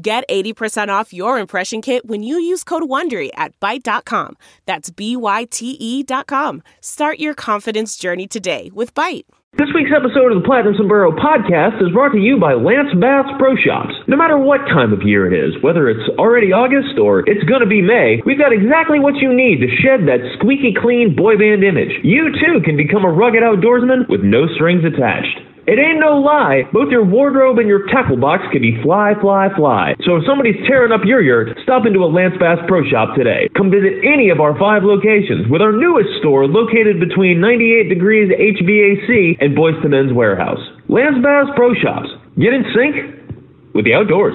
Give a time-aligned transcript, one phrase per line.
[0.00, 4.36] Get 80% off your impression kit when you use code WONDERY at Byte.com.
[4.64, 6.62] That's B-Y-T-E dot com.
[6.80, 9.24] Start your confidence journey today with Byte.
[9.56, 13.26] This week's episode of the Platinum Sombrero podcast is brought to you by Lance Bass
[13.42, 13.90] Pro Shops.
[14.06, 17.66] No matter what time of year it is, whether it's already August or it's gonna
[17.66, 21.64] be May, we've got exactly what you need to shed that squeaky clean boy band
[21.64, 21.90] image.
[22.04, 25.42] You too can become a rugged outdoorsman with no strings attached.
[25.68, 26.64] It ain't no lie.
[26.72, 29.92] Both your wardrobe and your tackle box can be fly, fly, fly.
[30.00, 33.52] So if somebody's tearing up your yurt, stop into a Lance Bass Pro Shop today.
[33.52, 38.32] Come visit any of our five locations with our newest store located between 98 degrees
[38.32, 40.64] HVAC and Boys to Men's Warehouse.
[40.88, 42.08] Lance Bass Pro Shops.
[42.40, 44.32] Get in sync with the outdoors.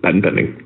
[0.00, 0.56] Patent pending.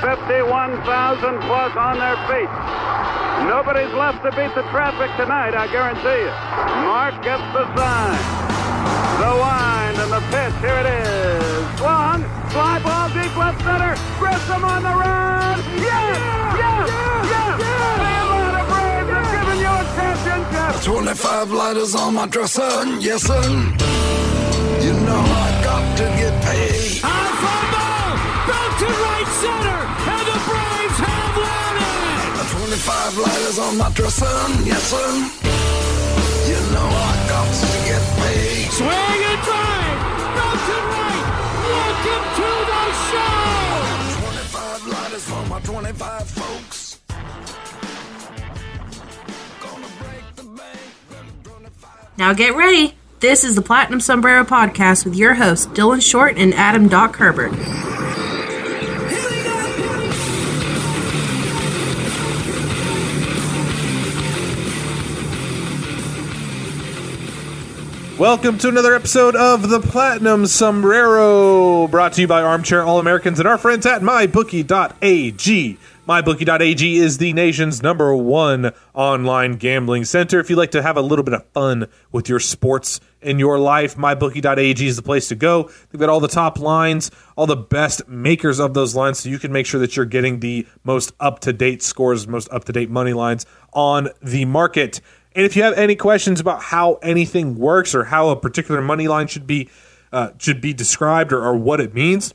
[0.00, 3.15] Fifty-one thousand plus on their feet.
[3.44, 6.32] Nobody's left to beat the traffic tonight, I guarantee you.
[6.88, 8.46] Mark gets the sign.
[9.20, 10.56] The wind and the pitch.
[10.64, 11.78] Here it is.
[11.78, 12.24] Swung.
[12.56, 13.92] Fly ball deep left center.
[14.18, 15.56] Grissom on the run.
[15.76, 16.16] Yes!
[16.56, 16.88] Yes!
[17.28, 17.54] Yes!
[17.60, 19.86] The Atlanta Braves have given you a
[20.84, 22.62] 25 lighters on my dresser,
[23.00, 23.42] yes sir.
[24.84, 27.02] You know I got to get paid.
[27.04, 28.12] On fly ball,
[28.46, 30.15] back to right center,
[32.86, 32.92] it.
[32.92, 34.24] 25 lighters on my dresser,
[34.64, 35.10] yes sir.
[36.46, 38.70] You know I got to get paid.
[38.70, 39.98] Swing and drive,
[40.36, 41.24] back to right.
[41.66, 44.20] Welcome to the show.
[44.20, 47.00] 25 lighters for my 25 folks.
[49.60, 50.80] Gonna break the bank.
[52.16, 52.94] Now get ready.
[53.18, 57.52] This is the Platinum Sombrero Podcast with your hosts, Dylan Short and Adam Doc Herbert.
[68.18, 73.38] Welcome to another episode of the Platinum Sombrero, brought to you by Armchair All Americans
[73.38, 75.78] and our friends at MyBookie.ag.
[76.08, 80.40] MyBookie.ag is the nation's number one online gambling center.
[80.40, 83.58] If you'd like to have a little bit of fun with your sports in your
[83.58, 85.64] life, MyBookie.ag is the place to go.
[85.90, 89.38] They've got all the top lines, all the best makers of those lines, so you
[89.38, 92.72] can make sure that you're getting the most up to date scores, most up to
[92.72, 93.44] date money lines
[93.74, 95.02] on the market.
[95.36, 99.06] And if you have any questions about how anything works or how a particular money
[99.06, 99.68] line should be
[100.10, 102.32] uh, should be described or, or what it means,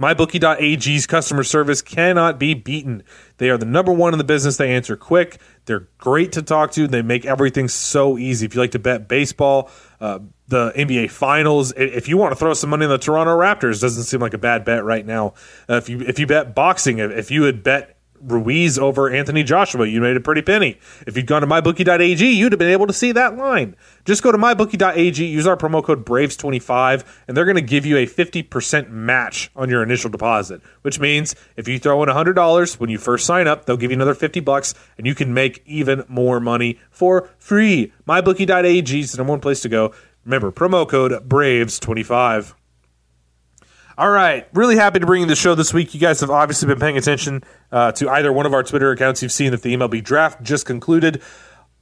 [0.00, 3.02] MyBookie.ag's customer service cannot be beaten.
[3.36, 4.56] They are the number one in the business.
[4.56, 5.38] They answer quick.
[5.66, 6.86] They're great to talk to.
[6.86, 8.46] They make everything so easy.
[8.46, 12.54] If you like to bet baseball, uh, the NBA Finals, if you want to throw
[12.54, 15.34] some money on the Toronto Raptors, doesn't seem like a bad bet right now.
[15.68, 17.95] Uh, if you if you bet boxing, if you had bet
[18.26, 20.78] Ruiz over Anthony Joshua, you made a pretty penny.
[21.06, 23.76] If you'd gone to mybookie.ag, you'd have been able to see that line.
[24.04, 27.96] Just go to mybookie.ag, use our promo code BRAVES25, and they're going to give you
[27.96, 32.90] a 50% match on your initial deposit, which means if you throw in $100 when
[32.90, 36.04] you first sign up, they'll give you another 50 bucks and you can make even
[36.08, 37.92] more money for free.
[38.06, 39.92] mybookie.ag is the number one place to go.
[40.24, 42.54] Remember, promo code BRAVES25.
[43.98, 44.46] All right.
[44.52, 45.94] Really happy to bring you the show this week.
[45.94, 47.42] You guys have obviously been paying attention
[47.72, 49.22] uh, to either one of our Twitter accounts.
[49.22, 51.22] You've seen that the MLB draft just concluded.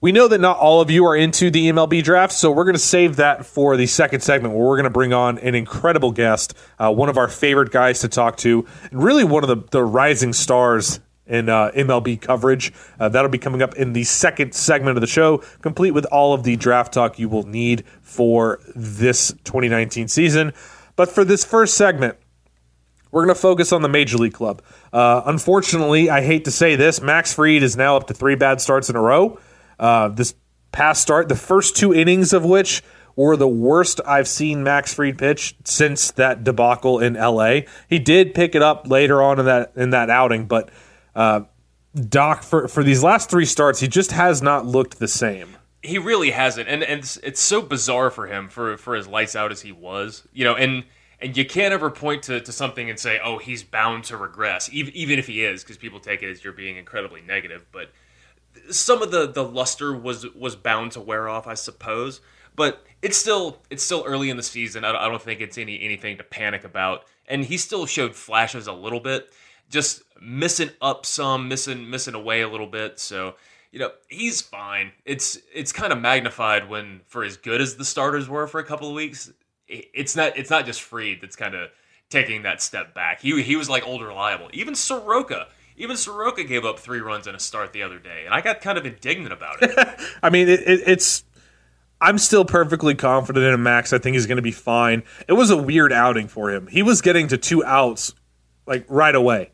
[0.01, 2.77] We know that not all of you are into the MLB draft, so we're going
[2.77, 6.13] to save that for the second segment where we're going to bring on an incredible
[6.13, 9.67] guest, uh, one of our favorite guys to talk to, and really one of the,
[9.73, 12.73] the rising stars in uh, MLB coverage.
[13.01, 16.33] Uh, that'll be coming up in the second segment of the show, complete with all
[16.33, 20.53] of the draft talk you will need for this 2019 season.
[20.97, 22.17] But for this first segment,
[23.11, 24.63] we're going to focus on the Major League Club.
[24.93, 28.61] Uh, unfortunately, I hate to say this, Max Fried is now up to three bad
[28.61, 29.39] starts in a row.
[29.79, 30.35] Uh, this
[30.73, 32.83] past start, the first two innings of which
[33.17, 37.61] were the worst I've seen Max Fried pitch since that debacle in LA.
[37.89, 40.71] He did pick it up later on in that in that outing, but
[41.15, 41.43] uh,
[42.09, 45.57] Doc for for these last three starts, he just has not looked the same.
[45.85, 49.37] He really hasn't and, and it's, it's so bizarre for him for for as lights
[49.37, 50.85] out as he was you know and
[51.21, 54.69] and you can't ever point to, to something and say oh he's bound to regress
[54.73, 57.91] even, even if he is because people take it as you're being incredibly negative but
[58.71, 62.21] some of the the luster was was bound to wear off i suppose
[62.57, 64.85] but it's still it's still early in the season.
[64.85, 67.05] I I don't think it's any anything to panic about.
[67.27, 69.31] And he still showed flashes a little bit,
[69.71, 72.99] just missing up some, missing missing away a little bit.
[73.01, 73.35] So
[73.75, 74.93] you know he's fine.
[75.05, 78.65] It's it's kind of magnified when for as good as the starters were for a
[78.65, 79.33] couple of weeks.
[79.67, 81.71] It's not it's not just Fried that's kind of
[82.09, 83.21] taking that step back.
[83.21, 84.49] He he was like old reliable.
[84.53, 85.49] Even Soroka.
[85.77, 88.61] Even Soroka gave up three runs in a start the other day, and I got
[88.61, 89.77] kind of indignant about it.
[90.23, 91.25] I mean, it, it, it's.
[92.01, 93.93] I'm still perfectly confident in Max.
[93.93, 95.03] I think he's going to be fine.
[95.27, 96.69] It was a weird outing for him.
[96.69, 98.15] He was getting to two outs
[98.69, 99.51] like right away,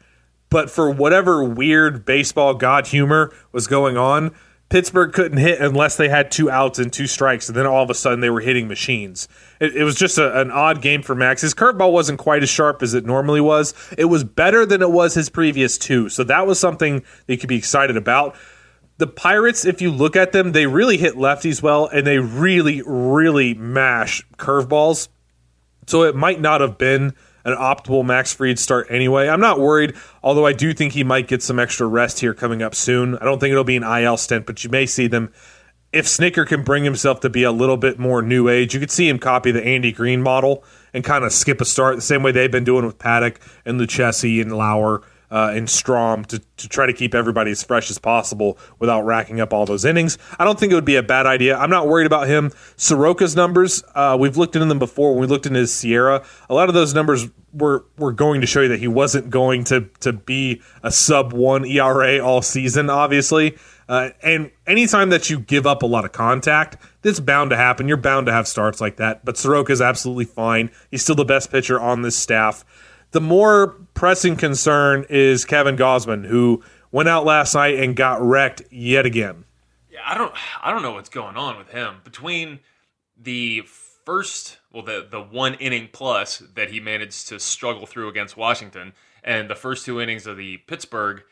[0.51, 4.35] but for whatever weird baseball god humor was going on,
[4.71, 7.91] Pittsburgh couldn't hit unless they had two outs and two strikes, and then all of
[7.91, 9.27] a sudden they were hitting machines.
[9.61, 11.43] It, it was just a, an odd game for Max.
[11.43, 13.75] His curveball wasn't quite as sharp as it normally was.
[13.99, 17.37] It was better than it was his previous two, so that was something that you
[17.37, 18.37] could be excited about.
[18.99, 22.81] The Pirates, if you look at them, they really hit lefties well, and they really,
[22.87, 25.09] really mash curveballs.
[25.87, 27.15] So it might not have been
[27.45, 29.29] an optimal Max Fried start anyway.
[29.29, 32.63] I'm not worried, although I do think he might get some extra rest here coming
[32.63, 33.17] up soon.
[33.19, 35.33] I don't think it'll be an IL stint, but you may see them.
[35.93, 38.93] If Snitker can bring himself to be a little bit more new age, you could
[38.93, 40.63] see him copy the Andy Green model
[40.95, 43.81] and kind of skip a start the same way they've been doing with Paddock and
[43.81, 47.99] Lucchesi and Lauer uh, and Strahm to, to try to keep everybody as fresh as
[47.99, 50.19] possible without racking up all those innings.
[50.39, 51.57] I don't think it would be a bad idea.
[51.57, 52.51] I'm not worried about him.
[52.77, 55.13] Soroka's numbers, uh, we've looked into them before.
[55.13, 58.47] When we looked into his SIERA, a lot of those numbers were were going to
[58.47, 62.91] show you that he wasn't going to to be a sub one ERA all season,
[62.91, 63.57] obviously.
[63.89, 67.89] Uh, and anytime that you give up a lot of contact, that's bound to happen.
[67.89, 69.25] You're bound to have starts like that.
[69.25, 70.71] But Soroka's absolutely fine.
[70.93, 72.65] He's still the best pitcher on this staff.
[73.11, 78.63] The more pressing concern is Kevin Gausman, who went out last night and got wrecked
[78.71, 79.45] yet again.
[79.91, 80.33] Yeah, I don't
[80.63, 81.97] I don't know what's going on with him.
[82.03, 82.61] Between
[83.15, 83.61] the
[84.07, 88.95] first well the the one inning plus that he managed to struggle through against Washington
[89.23, 91.23] and the first two innings of the Pittsburgh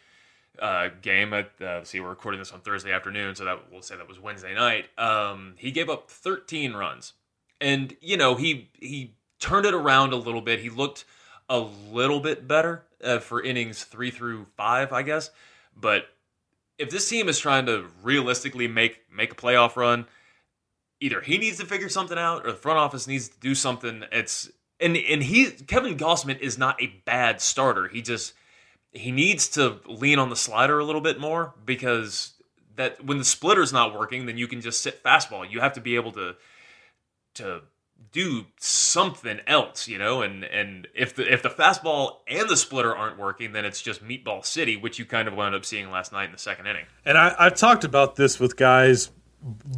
[0.59, 3.97] uh, game at uh, see we're recording this on Thursday afternoon so that we'll say
[3.97, 7.15] that was Wednesday night um, he gave up 13 runs
[7.63, 11.07] and you know he he turned it around a little bit he looked
[11.49, 15.31] a little bit better uh, for innings three through five, I guess.
[15.77, 16.09] But
[16.79, 20.07] if this team is trying to realistically make make a playoff run,
[21.01, 24.05] either he needs to figure something out or the front office needs to do something.
[24.13, 24.51] It's
[24.81, 27.89] and and he Kevin Gausman is not a bad starter.
[27.89, 28.35] He just
[28.93, 32.33] he needs to lean on the slider a little bit more because
[32.77, 35.49] that when the splitter's not working, then you can just sit fastball.
[35.51, 36.37] You have to be able to
[37.35, 37.63] to
[38.13, 40.23] do something else, you know.
[40.23, 44.03] And and if the if the fastball and the splitter aren't working, then it's just
[44.03, 46.87] meatball city, which you kind of wound up seeing last night in the second inning.
[47.05, 49.11] And I, I've talked about this with guys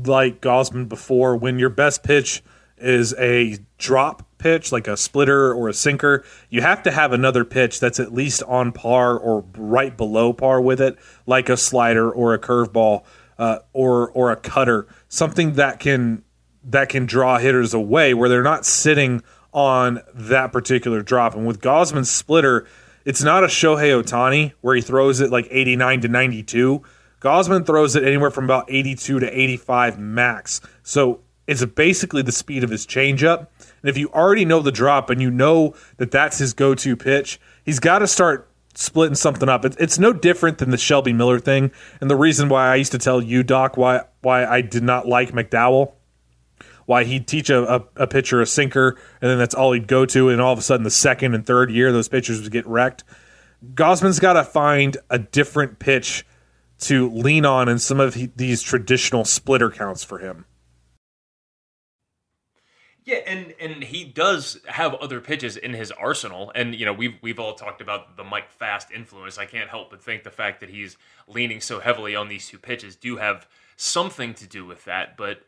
[0.05, 1.37] like Gausman before.
[1.37, 2.43] When your best pitch
[2.79, 7.45] is a drop pitch, like a splitter or a sinker, you have to have another
[7.45, 10.97] pitch that's at least on par or right below par with it,
[11.27, 13.05] like a slider or a curveball
[13.39, 16.23] uh, or or a cutter, something that can
[16.65, 19.23] that can draw hitters away where they're not sitting
[19.53, 21.35] on that particular drop.
[21.35, 22.67] And with Gausman's splitter,
[23.05, 26.83] it's not a Shohei Otani where he throws it like 89 to 92.
[27.21, 30.61] Gausman throws it anywhere from about 82 to 85 max.
[30.83, 33.49] So it's basically the speed of his changeup.
[33.83, 36.97] And if you already know the drop and you know that that's his go to
[36.97, 39.65] pitch, he's got to start splitting something up.
[39.65, 41.73] It's no different than the Shelby Miller thing.
[42.01, 45.09] And the reason why I used to tell you, Doc, why, why I did not
[45.09, 45.93] like McDowell
[46.91, 50.05] why he'd teach a, a, a, pitcher a sinker, and then that's all he'd go
[50.05, 52.67] to, and all of a sudden the second and third year those pitchers would get
[52.67, 53.05] wrecked.
[53.75, 56.27] Gausman's got to find a different pitch
[56.81, 60.47] to lean on in some of he, these traditional splitter counts for him.
[63.05, 67.15] Yeah, and and he does have other pitches in his arsenal, and you know we've
[67.23, 69.39] we've all talked about the Mike Fast influence.
[69.39, 70.97] I can't help but think the fact that he's
[71.29, 75.43] leaning so heavily on these two pitches do have something to do with that, but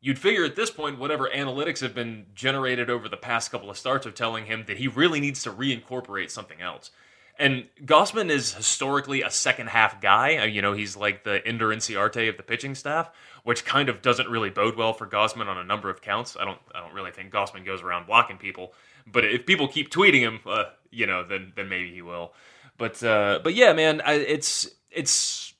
[0.00, 3.76] You'd figure at this point, whatever analytics have been generated over the past couple of
[3.76, 6.90] starts are telling him that he really needs to reincorporate something else.
[7.38, 10.36] And Gausman is historically a second half guy.
[10.38, 13.10] Uh, you know, he's like the Ender Inciarte of the pitching staff,
[13.42, 16.36] which kind of doesn't really bode well for Gausman on a number of counts.
[16.38, 18.72] I don't, I don't really think Gausman goes around blocking people,
[19.06, 22.32] but if people keep tweeting him, uh, you know, then then maybe he will.
[22.78, 25.54] But uh, but yeah, man, I, it's it's.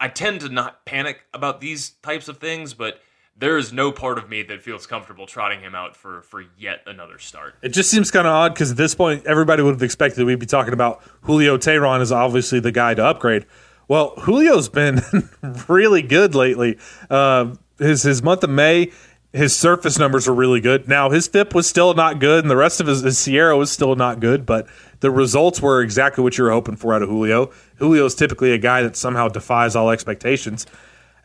[0.00, 3.00] I tend to not panic about these types of things, but
[3.36, 6.80] there is no part of me that feels comfortable trotting him out for for yet
[6.86, 7.56] another start.
[7.62, 10.38] It just seems kind of odd because at this point, everybody would have expected we'd
[10.38, 13.46] be talking about Julio Teheran is obviously the guy to upgrade.
[13.88, 15.02] Well, Julio's been
[15.68, 16.78] really good lately.
[17.10, 18.92] Uh, his his month of May,
[19.32, 20.88] his surface numbers were really good.
[20.88, 23.70] Now his FIP was still not good, and the rest of his, his SIERA was
[23.70, 24.68] still not good, but
[25.00, 27.50] the results were exactly what you were hoping for out of Julio.
[27.76, 30.66] Julio is typically a guy that somehow defies all expectations.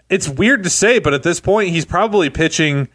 [0.10, 2.90] It's weird to say, but at this point, he's probably pitching.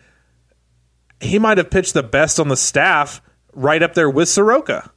[1.21, 4.90] He might have pitched the best on the staff, right up there with Soroka.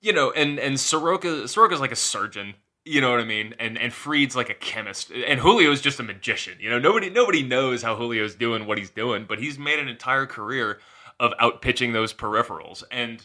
[0.00, 2.54] You know, and and Soroka Soroka's like a surgeon.
[2.84, 3.54] You know what I mean?
[3.58, 6.58] And and Fried's like a chemist, and Julio's just a magician.
[6.60, 9.88] You know, nobody nobody knows how Julio's doing what he's doing, but he's made an
[9.88, 10.78] entire career
[11.18, 12.84] of outpitching those peripherals.
[12.90, 13.24] And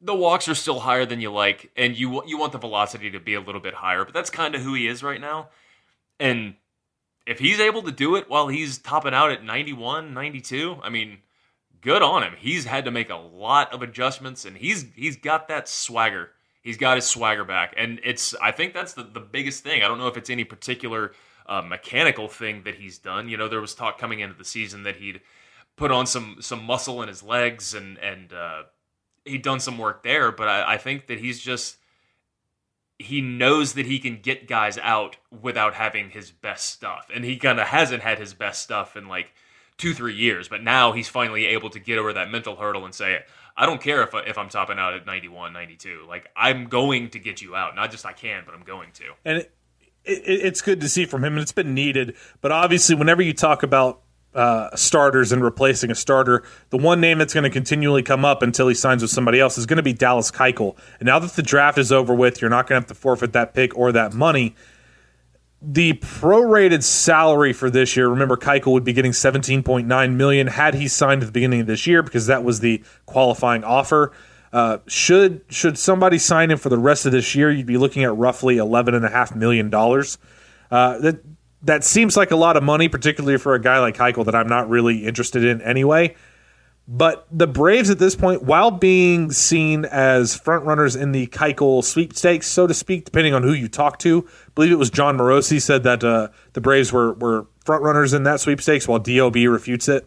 [0.00, 3.20] the walks are still higher than you like, and you you want the velocity to
[3.20, 5.48] be a little bit higher, but that's kind of who he is right now.
[6.20, 6.54] And
[7.26, 11.18] if he's able to do it while he's topping out at 91, 92, I mean,
[11.80, 12.34] good on him.
[12.38, 16.30] He's had to make a lot of adjustments, and he's he's got that swagger.
[16.62, 19.82] He's got his swagger back, and it's I think that's the the biggest thing.
[19.82, 21.12] I don't know if it's any particular
[21.46, 23.28] uh, mechanical thing that he's done.
[23.28, 25.20] You know, there was talk coming into the season that he'd
[25.76, 28.62] put on some some muscle in his legs and and uh,
[29.24, 31.76] he'd done some work there, but I, I think that he's just
[32.98, 37.36] he knows that he can get guys out without having his best stuff, and he
[37.36, 39.32] kind of hasn't had his best stuff in like
[39.76, 42.94] two three years, but now he's finally able to get over that mental hurdle and
[42.94, 43.20] say.
[43.56, 46.06] I don't care if, if I'm topping out at 91, 92.
[46.08, 47.76] Like, I'm going to get you out.
[47.76, 49.04] Not just I can, but I'm going to.
[49.24, 49.52] And it,
[50.04, 52.16] it, it's good to see from him, and it's been needed.
[52.40, 54.02] But obviously, whenever you talk about
[54.34, 58.42] uh, starters and replacing a starter, the one name that's going to continually come up
[58.42, 60.76] until he signs with somebody else is going to be Dallas Keuchel.
[60.98, 63.32] And now that the draft is over with, you're not going to have to forfeit
[63.32, 64.54] that pick or that money.
[65.62, 70.88] The prorated salary for this year, remember Keuchel would be getting 17.9 million had he
[70.88, 74.12] signed at the beginning of this year because that was the qualifying offer.
[74.52, 78.04] Uh, should should somebody sign him for the rest of this year, you'd be looking
[78.04, 80.16] at roughly eleven and a half million dollars.
[80.70, 81.20] Uh, that
[81.64, 84.48] that seems like a lot of money, particularly for a guy like Keuchel that I'm
[84.48, 86.14] not really interested in anyway.
[86.86, 92.46] But the Braves at this point, while being seen as frontrunners in the Keuchel sweepstakes,
[92.46, 95.62] so to speak, depending on who you talk to, I believe it was Jon Morosi
[95.62, 100.06] said that uh, the Braves were were frontrunners in that sweepstakes, while Dob refutes it.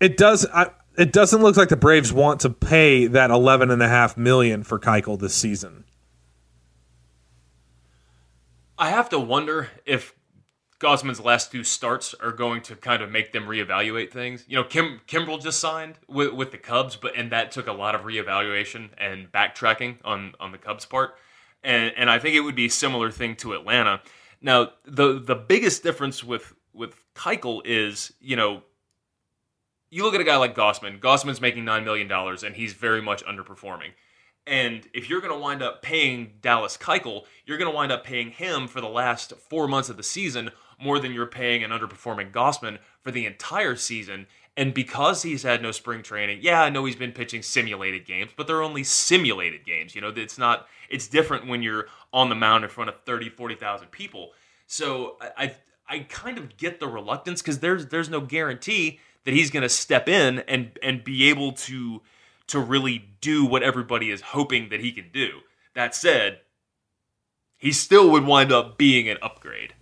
[0.00, 0.46] It does.
[0.46, 4.16] I, it doesn't look like the Braves want to pay that eleven and a half
[4.16, 5.84] million for Keuchel this season.
[8.78, 10.14] I have to wonder if
[10.80, 14.44] Gausman's last two starts are going to kind of make them reevaluate things.
[14.48, 17.72] You know, Kim Kimbrel just signed with, with the Cubs, but and that took a
[17.72, 21.14] lot of reevaluation and backtracking on on the Cubs' part.
[21.62, 24.02] And and I think it would be a similar thing to Atlanta.
[24.42, 28.62] Now, the the biggest difference with with Keuchel is, you know,
[29.90, 30.98] you look at a guy like Gausman.
[30.98, 33.92] Gausman's making nine million dollars, and he's very much underperforming.
[34.46, 38.04] And if you're going to wind up paying Dallas Keuchel, you're going to wind up
[38.04, 41.70] paying him for the last four months of the season more than you're paying an
[41.70, 44.26] underperforming Gausman for the entire season.
[44.56, 48.32] And because he's had no spring training, yeah, I know he's been pitching simulated games,
[48.36, 49.94] but they're only simulated games.
[49.94, 53.30] You know, it's not, it's different when you're on the mound in front of 30,
[53.30, 54.32] 40,000 people.
[54.66, 55.54] So I,
[55.88, 59.68] I kind of get the reluctance because there's, there's no guarantee that he's going to
[59.68, 62.02] step in and, and be able to,
[62.48, 65.40] to really do what everybody is hoping that he can do.
[65.74, 66.40] That said,
[67.56, 69.74] he still would wind up being an upgrade.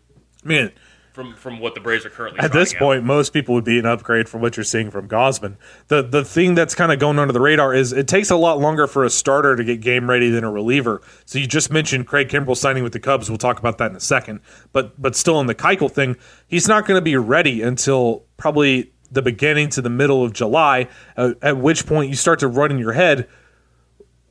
[0.44, 0.72] Man,
[1.12, 3.04] from from what the Braves are currently at this point, out.
[3.04, 5.56] most people would be an upgrade from what you're seeing from Gausman.
[5.88, 8.58] The the thing that's kind of going under the radar is it takes a lot
[8.58, 11.02] longer for a starter to get game ready than a reliever.
[11.26, 13.28] So you just mentioned Craig Kimbrel signing with the Cubs.
[13.28, 14.40] We'll talk about that in a second.
[14.72, 16.16] But but still in the Keuchel thing,
[16.46, 20.88] he's not going to be ready until probably the beginning to the middle of July,
[21.16, 23.28] uh, at which point you start to run in your head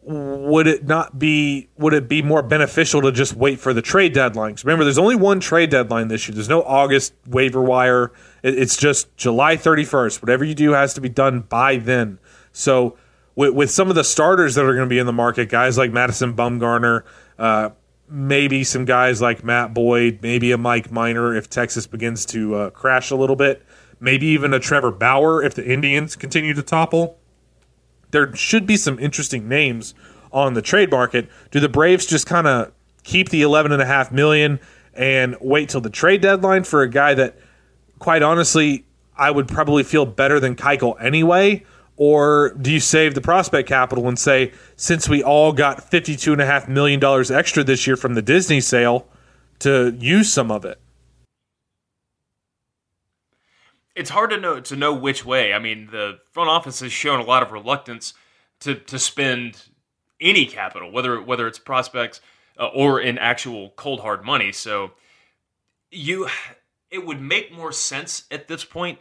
[0.04, 4.14] would it not be would it be more beneficial to just wait for the trade
[4.14, 4.56] deadline?
[4.64, 6.34] remember, there's only one trade deadline this year.
[6.34, 8.12] There's no August waiver wire.
[8.42, 10.22] it's just July 31st.
[10.22, 12.18] Whatever you do has to be done by then.
[12.52, 12.98] So
[13.36, 15.78] with, with some of the starters that are going to be in the market, guys
[15.78, 17.04] like Madison Bumgarner,
[17.38, 17.70] uh,
[18.10, 22.70] maybe some guys like Matt Boyd, maybe a Mike Minor if Texas begins to uh,
[22.72, 23.64] crash a little bit
[24.02, 27.18] maybe even a Trevor Bauer if the Indians continue to topple.
[28.10, 29.94] There should be some interesting names
[30.34, 31.30] on the trade market.
[31.52, 34.60] Do the Braves just kind of keep the eleven and a half million
[34.94, 37.38] and wait till the trade deadline for a guy that,
[38.00, 41.64] quite honestly, I would probably feel better than Keuchel anyway?
[41.96, 47.04] Or do you save the prospect capital and say, since we all got $52.5 million
[47.32, 49.08] extra this year from the Disney sale,
[49.60, 50.80] to use some of it?
[53.96, 55.54] It's hard to know to know which way.
[55.54, 58.14] I mean, the front office has shown a lot of reluctance
[58.62, 59.64] to to spend
[60.20, 62.22] any capital, whether whether it's prospects
[62.60, 64.52] uh, or in actual cold hard money.
[64.52, 64.92] So
[65.92, 66.28] you
[66.90, 69.00] it would make more sense at this point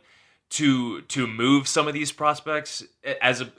[0.51, 2.85] to to move some of these prospects
[3.21, 3.53] as a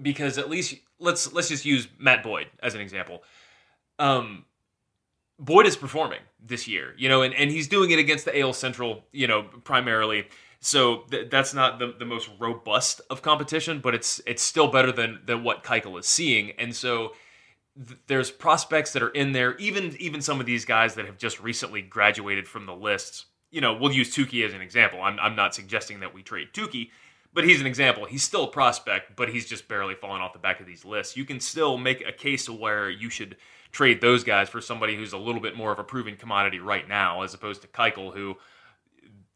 [0.00, 3.22] because at least let's let's just use Matt Boyd as an example.
[3.98, 4.44] Um,
[5.38, 8.52] Boyd is performing this year, you know, and, and he's doing it against the AL
[8.52, 10.26] Central, you know, primarily.
[10.64, 14.90] So th- that's not the, the most robust of competition, but it's it's still better
[14.90, 16.52] than than what Keuchel is seeing.
[16.52, 17.12] And so
[17.76, 21.18] th- there's prospects that are in there, even even some of these guys that have
[21.18, 23.26] just recently graduated from the lists.
[23.50, 25.02] You know, we'll use Touki as an example.
[25.02, 26.88] I'm I'm not suggesting that we trade Touki,
[27.34, 28.06] but he's an example.
[28.06, 31.14] He's still a prospect, but he's just barely fallen off the back of these lists.
[31.14, 33.36] You can still make a case where you should
[33.70, 36.88] trade those guys for somebody who's a little bit more of a proven commodity right
[36.88, 38.36] now, as opposed to Keuchel, who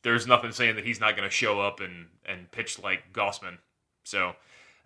[0.09, 3.59] there's nothing saying that he's not going to show up and and pitch like Gausman.
[4.05, 4.33] So,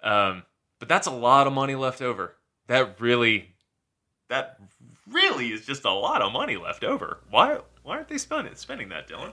[0.02, 0.42] um,
[0.80, 2.34] but that's a lot of money left over.
[2.66, 3.54] That really,
[4.28, 4.58] that
[5.08, 7.20] really is just a lot of money left over.
[7.30, 9.32] Why why aren't they spending spending that, Dylan?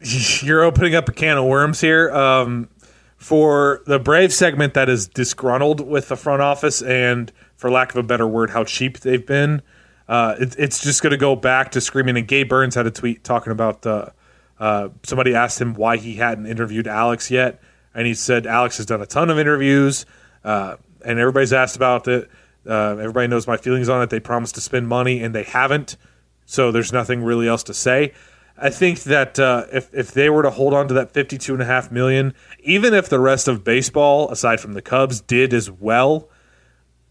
[0.44, 2.10] You're opening up a can of worms here.
[2.10, 2.68] Um,
[3.16, 7.96] for the Brave segment that is disgruntled with the front office and, for lack of
[7.96, 9.60] a better word, how cheap they've been.
[10.06, 12.16] Uh, it, it's just going to go back to screaming.
[12.16, 14.10] And Gabe Burns had a tweet talking about uh,
[14.58, 17.60] uh, somebody asked him why he hadn't interviewed Alex yet,
[17.94, 20.06] and he said Alex has done a ton of interviews,
[20.44, 22.30] uh, and everybody's asked about it.
[22.66, 24.10] Uh, everybody knows my feelings on it.
[24.10, 25.96] They promised to spend money, and they haven't.
[26.44, 28.12] So there's nothing really else to say.
[28.60, 31.52] I think that uh, if if they were to hold on to that fifty two
[31.52, 35.54] and a half million, even if the rest of baseball, aside from the Cubs, did
[35.54, 36.28] as well,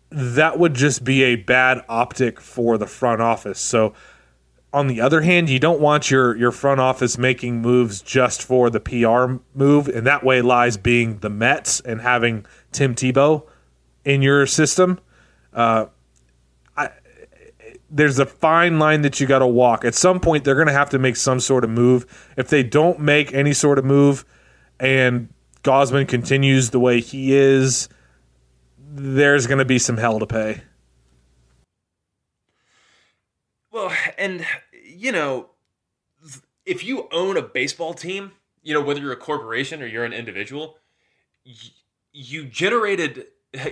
[0.09, 3.59] that would just be a bad optic for the front office.
[3.59, 3.93] So,
[4.73, 8.69] on the other hand, you don't want your your front office making moves just for
[8.69, 13.43] the PR move, and that way lies being the Mets and having Tim Tebow
[14.03, 14.99] in your system.
[15.53, 15.87] Uh,
[17.89, 19.85] there's a fine line that you got to walk.
[19.85, 22.05] At some point, they're going to have to make some sort of move.
[22.35, 24.25] If they don't make any sort of move,
[24.79, 25.29] and
[25.63, 27.87] Gausman continues the way he is,
[28.77, 30.61] there's going to be some hell to pay.
[33.77, 35.51] Well, and you know,
[36.65, 38.31] if you own a baseball team,
[38.63, 40.79] you know whether you're a corporation or you're an individual,
[42.11, 43.25] you generated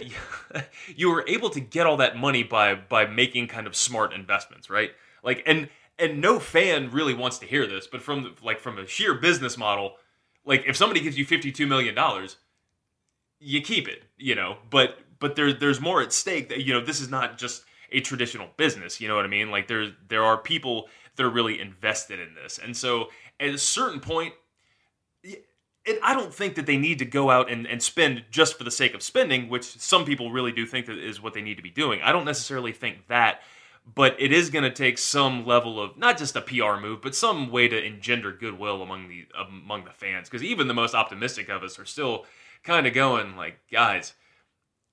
[0.95, 4.69] you were able to get all that money by by making kind of smart investments,
[4.69, 4.91] right?
[5.23, 8.77] Like and and no fan really wants to hear this, but from the, like from
[8.77, 9.95] a sheer business model,
[10.45, 12.37] like if somebody gives you 52 million dollars,
[13.39, 16.85] you keep it, you know, but but there there's more at stake that you know,
[16.85, 19.51] this is not just a traditional business, you know what I mean?
[19.51, 22.59] Like there there are people that are really invested in this.
[22.61, 24.33] And so at a certain point
[26.03, 28.71] I don't think that they need to go out and, and spend just for the
[28.71, 31.63] sake of spending, which some people really do think that is what they need to
[31.63, 32.01] be doing.
[32.01, 33.41] I don't necessarily think that,
[33.93, 37.15] but it is going to take some level of not just a PR move, but
[37.15, 40.27] some way to engender goodwill among the among the fans.
[40.27, 42.25] Because even the most optimistic of us are still
[42.63, 44.13] kind of going like, guys,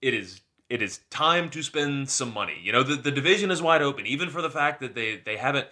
[0.02, 0.42] it is
[0.73, 2.57] it is time to spend some money.
[2.63, 5.37] You know, the, the division is wide open, even for the fact that they they
[5.37, 5.67] haven't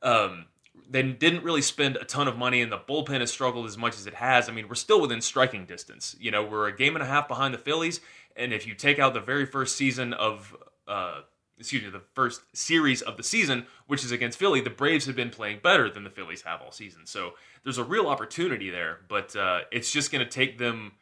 [0.00, 0.46] um,
[0.88, 3.98] they didn't really spend a ton of money, and the bullpen has struggled as much
[3.98, 4.48] as it has.
[4.48, 6.16] I mean, we're still within striking distance.
[6.18, 8.00] You know, we're a game and a half behind the Phillies,
[8.34, 10.56] and if you take out the very first season of,
[10.88, 11.20] uh,
[11.58, 15.16] excuse me, the first series of the season, which is against Philly, the Braves have
[15.16, 17.04] been playing better than the Phillies have all season.
[17.04, 20.92] So there's a real opportunity there, but uh, it's just going to take them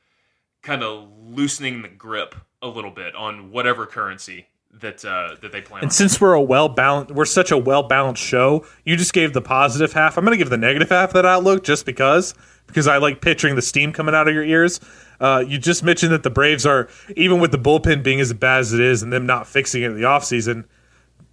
[0.61, 5.61] kind of loosening the grip a little bit on whatever currency that uh, that they
[5.61, 5.83] plan.
[5.83, 5.91] And on.
[5.91, 8.67] since we're a well balanced, we're such a well balanced show.
[8.85, 10.17] You just gave the positive half.
[10.17, 12.35] I'm going to give the negative half of that outlook just because
[12.67, 14.81] because I like picturing the steam coming out of your ears.
[15.21, 18.61] Uh, you just mentioned that the Braves are even with the bullpen being as bad
[18.61, 20.65] as it is and them not fixing it in the offseason,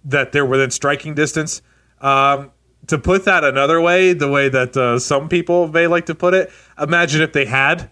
[0.04, 1.62] that they're within striking distance.
[2.00, 2.52] Um,
[2.88, 6.34] to put that another way, the way that uh, some people may like to put
[6.34, 7.90] it, imagine if they had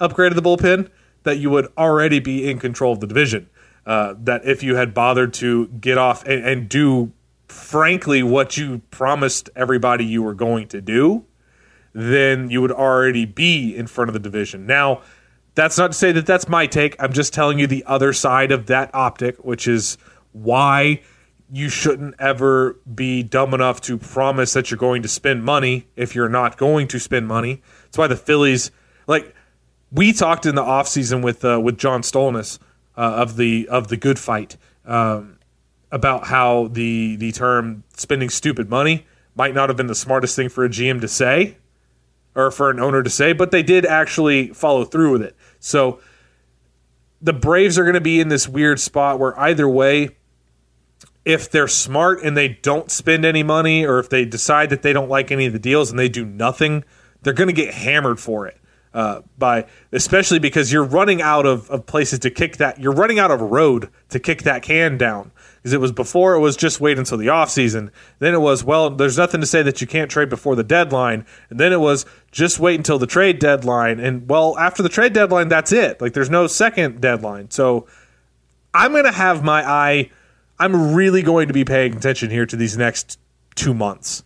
[0.00, 0.88] upgraded the bullpen,
[1.26, 3.50] that you would already be in control of the division
[3.84, 7.12] uh, that if you had bothered to get off and, and do
[7.48, 11.24] frankly what you promised everybody you were going to do,
[11.92, 14.66] then you would already be in front of the division.
[14.66, 15.02] Now,
[15.54, 16.96] that's not to say that that's my take.
[16.98, 19.96] I'm just telling you the other side of that optic, which is
[20.32, 21.00] why
[21.50, 26.14] you shouldn't ever be dumb enough to promise that you're going to spend money if
[26.14, 27.62] you're not going to spend money.
[27.84, 28.72] That's why the Phillies,
[29.06, 29.35] like,
[29.96, 32.58] we talked in the offseason with uh, with John Stolnis
[32.96, 35.38] uh, of the of the Good Phight um,
[35.90, 40.48] about how the the term spending stupid money might not have been the smartest thing
[40.48, 41.56] for a GM to say
[42.34, 45.34] or for an owner to say, but they did actually follow through with it.
[45.58, 46.00] So
[47.20, 50.16] the Braves are going to be in this weird spot where either way,
[51.24, 54.92] if they're smart and they don't spend any money, or if they decide that they
[54.92, 56.84] don't like any of the deals and they do nothing,
[57.22, 58.58] they're going to get hammered for it.
[58.96, 63.18] Uh, by especially because you're running out of, of places to kick that you're running
[63.18, 65.30] out of road to kick that can down.
[65.58, 68.88] Because it was before it was just wait until the offseason then it was well
[68.88, 71.26] there's nothing to say that you can't trade before the deadline.
[71.50, 74.00] And then it was just wait until the trade deadline.
[74.00, 76.00] And well after the trade deadline that's it.
[76.00, 77.50] Like there's no second deadline.
[77.50, 77.86] So
[78.72, 80.10] i'm going to have my eye
[80.58, 83.18] i'm really going to be paying attention here to these next
[83.56, 84.24] two months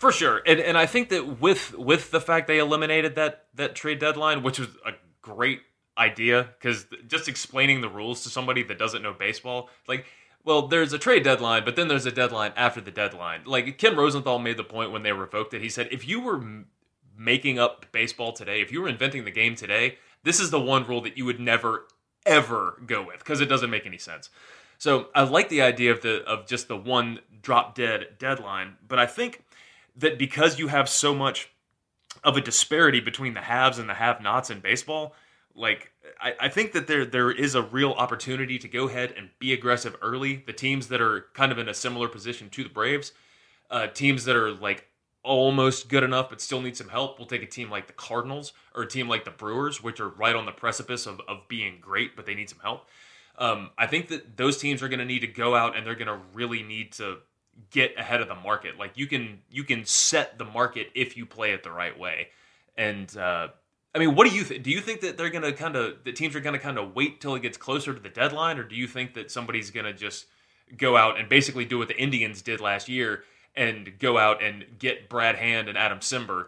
[0.00, 3.74] For sure, and and I think that with with the fact they eliminated that that
[3.74, 5.60] trade deadline, which was a great
[5.98, 10.06] idea, because just explaining the rules to somebody that doesn't know baseball, like,
[10.42, 13.42] well, there's a trade deadline, but then there's a deadline after the deadline.
[13.44, 15.60] Like Ken Rosenthal made the point when they revoked it.
[15.60, 16.68] He said if you were m-
[17.14, 20.86] making up baseball today, if you were inventing the game today, this is the one
[20.86, 21.86] rule that you would never
[22.24, 24.30] ever go with because it doesn't make any sense.
[24.78, 28.98] So I like the idea of the of just the one drop dead deadline, but
[28.98, 29.44] I think
[29.96, 31.50] that because you have so much
[32.24, 35.14] of a disparity between the haves and the have-nots in baseball,
[35.54, 39.30] like I, I think that there there is a real opportunity to go ahead and
[39.38, 40.42] be aggressive early.
[40.46, 43.12] The teams that are kind of in a similar position to the Braves,
[43.70, 44.86] uh, teams that are like
[45.22, 47.18] almost good enough but still need some help.
[47.18, 50.08] We'll take a team like the Cardinals or a team like the Brewers, which are
[50.08, 52.86] right on the precipice of, of being great, but they need some help.
[53.38, 55.94] Um, I think that those teams are going to need to go out and they're
[55.94, 57.18] going to really need to
[57.70, 58.78] get ahead of the market.
[58.78, 62.28] Like you can you can set the market if you play it the right way.
[62.76, 63.48] And uh,
[63.94, 64.44] I mean, what do you?
[64.44, 66.78] Do you think that they're going to kind of the teams are going to kind
[66.78, 69.70] of wait till it gets closer to the deadline, or do you think that somebody's
[69.70, 70.26] going to just
[70.76, 73.24] go out and basically do what the Indians did last year
[73.56, 76.46] and go out and get Brad Hand and Adam Cimber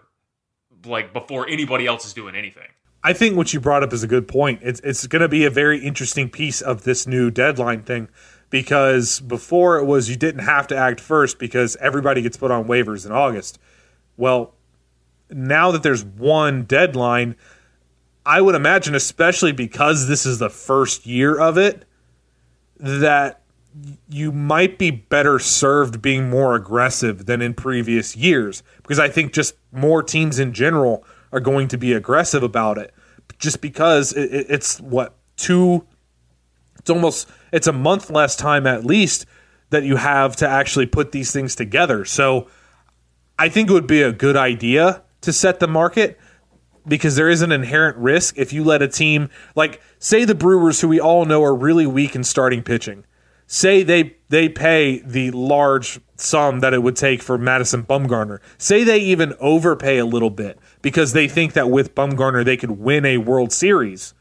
[0.87, 2.69] like before anybody else is doing anything?
[3.05, 4.61] I think what you brought up is a good point.
[4.63, 8.09] It's it's going to be a very interesting piece of this new deadline thing
[8.53, 12.67] because before it was you didn't have to act first because everybody gets put on
[12.67, 13.59] waivers in August.
[14.19, 14.55] Well,
[15.31, 17.35] now that there's one deadline,
[18.27, 21.87] I would imagine especially because this is the first year of it
[22.77, 23.41] that
[24.11, 29.33] you might be better served being more aggressive than in previous years because I think
[29.33, 32.93] just more teams in general are going to be aggressive about it
[33.39, 35.87] just because it's what two
[36.83, 39.25] it's almost it's a month less time at least
[39.71, 42.49] that you have to actually put these things together so
[43.39, 46.19] i think it would be a good idea to set the market
[46.87, 50.81] because there is an inherent risk if you let a team like say the brewers
[50.81, 53.05] who we all know are really weak in starting pitching
[53.53, 58.39] say they they pay the large sum that it would take for Madison Bumgarner.
[58.57, 62.73] Say they even overpay a little bit because they think that with Bumgarner they could
[62.73, 64.15] win a World Series.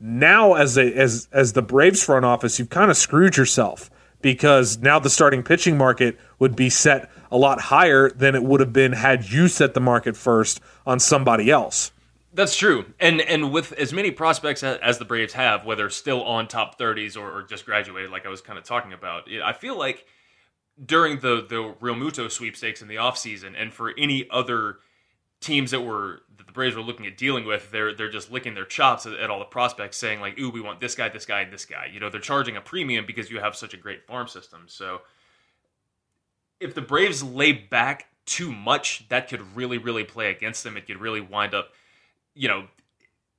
[0.00, 4.78] Now as a as as the Braves front office, you've kind of screwed yourself because
[4.78, 8.72] now the starting pitching market would be set a lot higher than it would have
[8.72, 11.92] been had you set the market first on somebody else.
[12.32, 16.46] That's true, and and with as many prospects as, the Braves have, whether still on
[16.46, 19.76] top thirties or, or, just graduated, like I was kind of talking about, I feel
[19.76, 20.06] like
[20.84, 24.76] during the the Realmuto sweepstakes in the offseason and for any other
[25.40, 26.20] teams that were
[26.58, 29.38] Braves were looking at dealing with, they're they're just licking their chops at, at all
[29.38, 32.00] the prospects, saying like, "Ooh, we want this guy, this guy, and this guy." You
[32.00, 34.64] know, they're charging a premium because you have such a great farm system.
[34.66, 35.02] So,
[36.58, 40.76] if the Braves lay back too much, that could really, really play against them.
[40.76, 41.68] It could really wind up,
[42.34, 42.66] you know,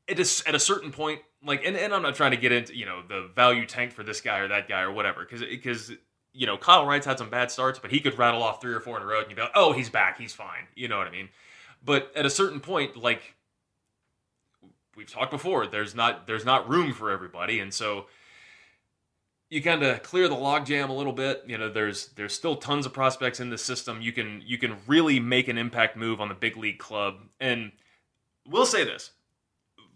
[0.08, 1.20] it is at a certain point.
[1.46, 4.04] Like, and, and I'm not trying to get into you know the value tank for
[4.04, 5.92] this guy or that guy or whatever, because because
[6.32, 8.80] you know Kyle Wright's had some bad starts, but he could rattle off three or
[8.80, 11.08] four in a row, and you go, "Oh, he's back, he's fine." You know what
[11.08, 11.28] I mean?
[11.84, 13.36] But at a certain point, like
[14.96, 18.06] we've talked before, there's not there's not room for everybody, and so
[19.50, 21.44] you kind of clear the logjam a little bit.
[21.48, 24.02] You know, there's there's still tons of prospects in the system.
[24.02, 27.16] You can you can really make an impact move on the big league club.
[27.40, 27.72] And
[28.48, 29.12] we'll say this.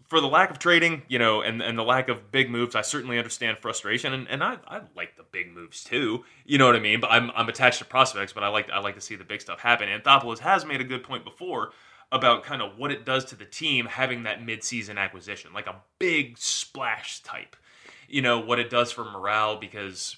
[0.08, 2.82] For the lack of trading, you know, and, and the lack of big moves, I
[2.82, 6.24] certainly understand frustration, and, and I, I like the big moves too.
[6.44, 7.00] You know what I mean?
[7.00, 9.40] But I'm, I'm attached to prospects, but I like I like to see the big
[9.40, 9.88] stuff happen.
[9.88, 11.70] Anthopoulos has made a good point before
[12.12, 15.76] about kind of what it does to the team having that midseason acquisition, like a
[15.98, 17.56] big splash type
[18.08, 20.16] you know, what it does for morale because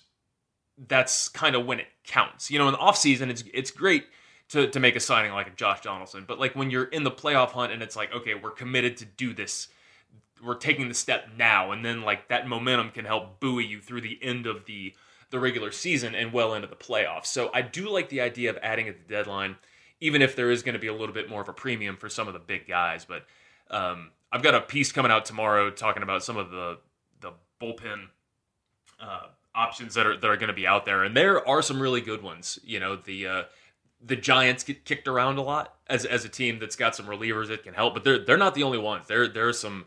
[0.88, 2.50] that's kind of when it counts.
[2.50, 4.04] You know, in the offseason, it's it's great
[4.50, 7.10] to, to make a signing like a Josh Donaldson, but like when you're in the
[7.10, 9.68] playoff hunt and it's like, okay, we're committed to do this,
[10.42, 14.02] we're taking the step now, and then like that momentum can help buoy you through
[14.02, 14.94] the end of the
[15.30, 17.26] the regular season and well into the playoffs.
[17.26, 19.56] So I do like the idea of adding at the deadline,
[20.00, 22.08] even if there is going to be a little bit more of a premium for
[22.08, 23.04] some of the big guys.
[23.04, 23.26] But
[23.70, 26.78] um, I've got a piece coming out tomorrow talking about some of the
[27.20, 28.06] the bullpen
[29.00, 31.80] uh, options that are that are going to be out there, and there are some
[31.80, 32.58] really good ones.
[32.62, 33.42] You know, the uh,
[34.04, 37.48] the Giants get kicked around a lot as as a team that's got some relievers
[37.48, 39.08] that can help, but they're they're not the only ones.
[39.08, 39.86] There there are some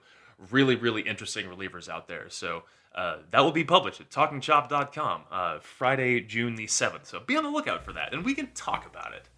[0.51, 2.29] really really interesting relievers out there.
[2.29, 2.63] So.
[2.95, 7.05] Uh, that will be published at talkingchop.com uh, Friday, June the 7th.
[7.05, 9.29] So be on the lookout for that, and we can talk about it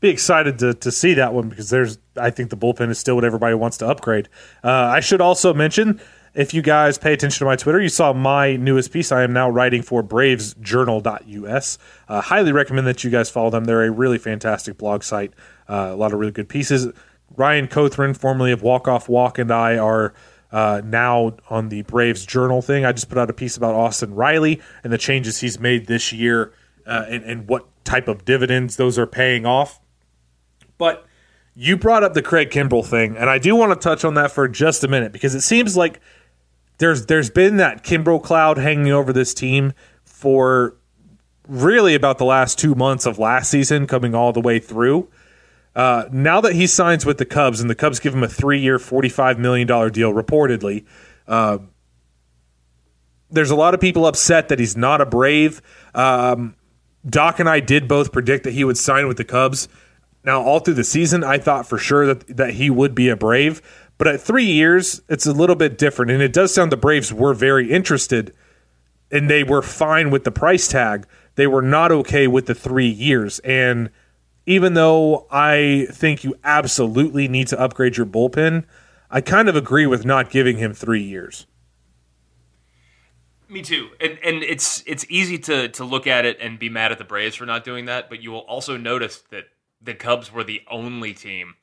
[0.00, 3.14] be excited to, to see that one because there's I think the bullpen is still
[3.14, 4.28] what everybody wants to upgrade.
[4.64, 6.00] Uh, I should also mention
[6.34, 9.12] if you guys pay attention to my Twitter, you saw my newest piece.
[9.12, 11.78] I am now writing for bravesjournal.us.
[12.08, 13.64] Uh, highly recommend that you guys follow them.
[13.64, 15.34] They're a really fantastic blog site.
[15.68, 16.88] Uh, a lot of really good pieces.
[17.36, 20.12] Ryan Cothran, formerly of Walk Off Walk, and I are
[20.52, 22.84] uh, now on the Braves Journal thing.
[22.84, 26.12] I just put out a piece about Austin Riley and the changes he's made this
[26.12, 26.52] year
[26.86, 29.80] uh, and, and what type of dividends those are paying off.
[30.76, 31.06] But
[31.54, 34.32] you brought up the Craig Kimbrel thing, and I do want to touch on that
[34.32, 36.00] for just a minute because it seems like
[36.78, 39.72] there's there's been that Kimbrel cloud hanging over this team
[40.04, 40.76] for
[41.46, 45.08] really about the last two months of last season, coming all the way through.
[45.74, 48.78] Uh, now that he signs with the Cubs, and the Cubs give him a three-year,
[48.78, 50.84] forty-five million dollar deal, reportedly.
[51.28, 51.58] Uh,
[53.30, 55.62] there's a lot of people upset that he's not a Brave.
[55.94, 56.56] Um,
[57.08, 59.68] Doc and I did both predict that he would sign with the Cubs.
[60.24, 63.16] Now, all through the season, I thought for sure that that he would be a
[63.16, 63.62] Brave,
[63.96, 67.12] but at three years, it's a little bit different, and it does sound the Braves
[67.12, 68.34] were very interested,
[69.10, 71.06] and they were fine with the price tag.
[71.36, 73.90] They were not okay with the three years, and
[74.46, 78.64] even though I think you absolutely need to upgrade your bullpen,
[79.10, 81.46] I kind of agree with not giving him three years.
[83.48, 86.92] Me too, and and it's it's easy to to look at it and be mad
[86.92, 89.46] at the Braves for not doing that, but you will also notice that
[89.82, 91.54] the Cubs were the only team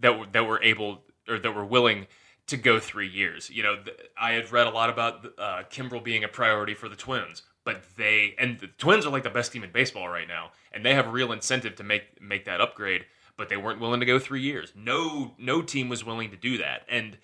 [0.00, 2.06] that that were able or that were willing
[2.46, 3.50] to go three years.
[3.50, 3.78] You know,
[4.18, 7.82] I had read a lot about uh, Kimbrel being a priority for the Twins, but
[7.96, 10.94] they and the Twins are like the best team in baseball right now, and they
[10.94, 13.06] have real incentive to make make that upgrade.
[13.36, 14.72] But they weren't willing to go three years.
[14.76, 17.18] No, no team was willing to do that, and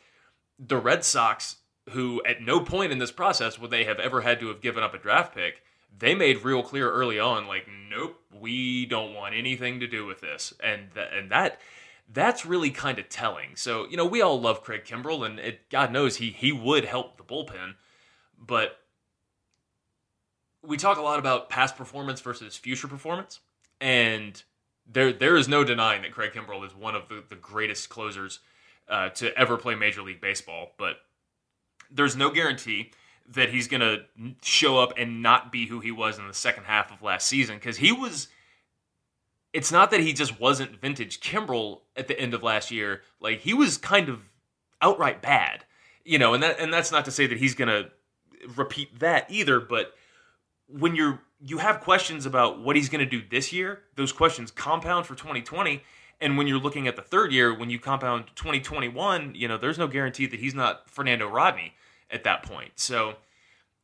[0.59, 1.57] the Red Sox,
[1.91, 4.83] who at no point in this process would they have ever had to have given
[4.83, 5.63] up a draft pick,
[5.97, 10.21] they made real clear early on, like, nope, we don't want anything to do with
[10.21, 11.61] this, and th- and that
[12.13, 13.55] that's really kind of telling.
[13.55, 16.85] So you know, we all love Craig Kimbrel, and it, God knows he he would
[16.85, 17.75] help the bullpen,
[18.39, 18.80] but
[20.63, 23.41] we talk a lot about past performance versus future performance,
[23.81, 24.43] and
[24.91, 28.41] there there is no denying that Craig Kimbrel is one of the, the greatest closers
[28.89, 30.97] uh, to ever play Major League Baseball, but
[31.91, 32.93] there's no guarantee
[33.33, 34.03] that he's going to
[34.43, 37.57] show up and not be who he was in the second half of last season
[37.57, 38.29] because he was.
[39.53, 43.03] It's not that he just wasn't vintage Kimbrel at the end of last year.
[43.21, 44.21] Like he was kind of
[44.81, 45.65] outright bad,
[46.05, 47.91] you know, and that and that's not to say that he's going to
[48.55, 49.59] repeat that either.
[49.59, 49.95] But
[50.73, 54.51] when you're you have questions about what he's going to do this year, those questions
[54.51, 55.83] compound for 2020.
[56.21, 59.79] And when you're looking at the third year, when you compound 2021, you know, there's
[59.79, 61.73] no guarantee that he's not Fernando Rodney
[62.11, 62.73] at that point.
[62.77, 63.15] So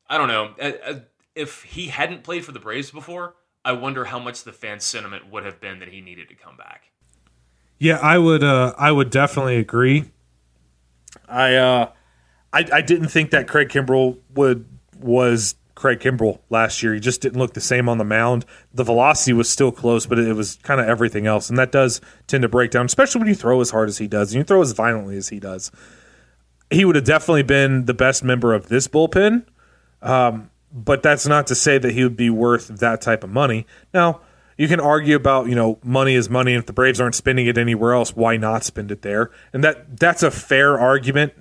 [0.08, 0.54] I don't know.
[0.60, 1.00] Uh, uh,
[1.34, 5.30] if he hadn't played for the Braves before, I wonder how much the fan sentiment
[5.30, 6.90] would have been that he needed to come back.
[7.78, 8.42] Yeah, I would.
[8.42, 10.04] Uh, I would definitely agree.
[11.28, 11.90] I, uh,
[12.52, 14.66] I, I didn't think that Craig Kimbrel would
[14.98, 16.92] was Craig Kimbrel last year.
[16.94, 18.44] He just didn't look the same on the mound.
[18.74, 22.00] The velocity was still close, but it was kind of everything else, and that does
[22.26, 24.44] tend to break down, especially when you throw as hard as he does and you
[24.44, 25.70] throw as violently as he does
[26.70, 29.44] he would have definitely been the best member of this bullpen.
[30.02, 33.66] Um, but that's not to say that he would be worth that type of money.
[33.94, 34.20] Now,
[34.58, 36.52] you can argue about, you know, money is money.
[36.52, 39.30] And if the Braves aren't spending it anywhere else, why not spend it there?
[39.52, 41.34] And that that's a fair argument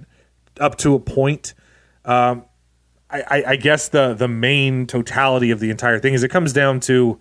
[0.60, 1.54] up to a point.
[2.04, 2.46] Um,
[3.10, 6.80] I, I, guess the the main totality of the entire thing is it comes down
[6.82, 7.20] to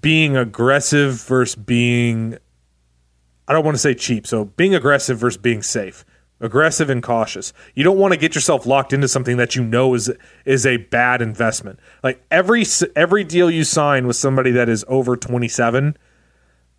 [0.00, 2.38] being aggressive versus being
[3.48, 4.26] I don't want to say cheap.
[4.26, 6.04] So being aggressive versus being safe
[6.42, 7.52] aggressive and cautious.
[7.74, 10.10] You don't want to get yourself locked into something that you know is
[10.44, 11.78] is a bad investment.
[12.02, 15.96] Like every every deal you sign with somebody that is over 27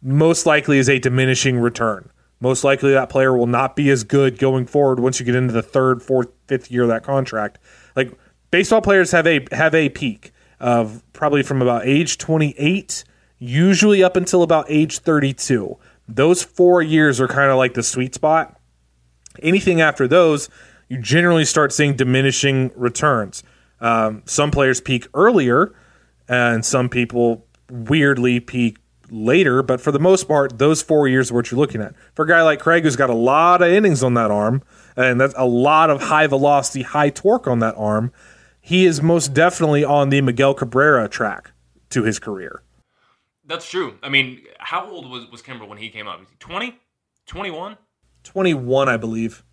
[0.01, 2.12] most likely is a diminishing return.
[2.43, 5.53] Most likely that player will not be as good going forward once you get into
[5.53, 7.58] the third, fourth, fifth year of that contract.
[7.95, 8.12] Like
[8.51, 13.06] baseball players have a have a peak of probably from about age 28
[13.39, 15.77] usually up until about age 32.
[16.08, 18.60] Those 4 years are kind of like the sweet spot
[19.41, 20.49] Anything after those,
[20.89, 23.43] you generally start seeing diminishing returns.
[23.79, 25.73] Um, some players peak earlier,
[26.27, 28.77] and some people weirdly peak
[29.13, 29.62] later.
[29.63, 31.93] But for the most part, those four years are what you're looking at.
[32.15, 34.63] For a guy like Craig, who's got a lot of innings on that arm,
[34.95, 38.12] and that's a lot of high velocity, high torque on that arm,
[38.60, 41.52] he is most definitely on the Miguel Cabrera track
[41.89, 42.63] to his career.
[43.45, 43.97] That's true.
[44.02, 46.19] I mean, how old was, was Kimbrel when he came up?
[46.19, 46.80] Was he 20?
[47.28, 47.78] 21?
[48.23, 49.43] 21, I believe.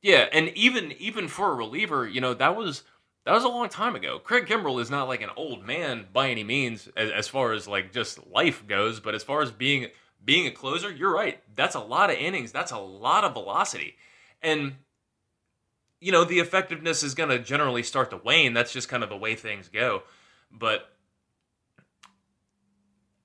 [0.00, 2.82] Yeah, and even even for a reliever, you know, that was
[3.24, 4.18] that was a long time ago.
[4.18, 7.66] Craig Kimbrel is not like an old man by any means as, as far as
[7.66, 9.88] like just life goes, but as far as being
[10.24, 11.40] being a closer, you're right.
[11.54, 12.52] That's a lot of innings.
[12.52, 13.96] That's a lot of velocity.
[14.42, 14.76] And
[16.00, 18.52] you know, the effectiveness is going to generally start to wane.
[18.52, 20.02] That's just kind of the way things go.
[20.52, 20.90] But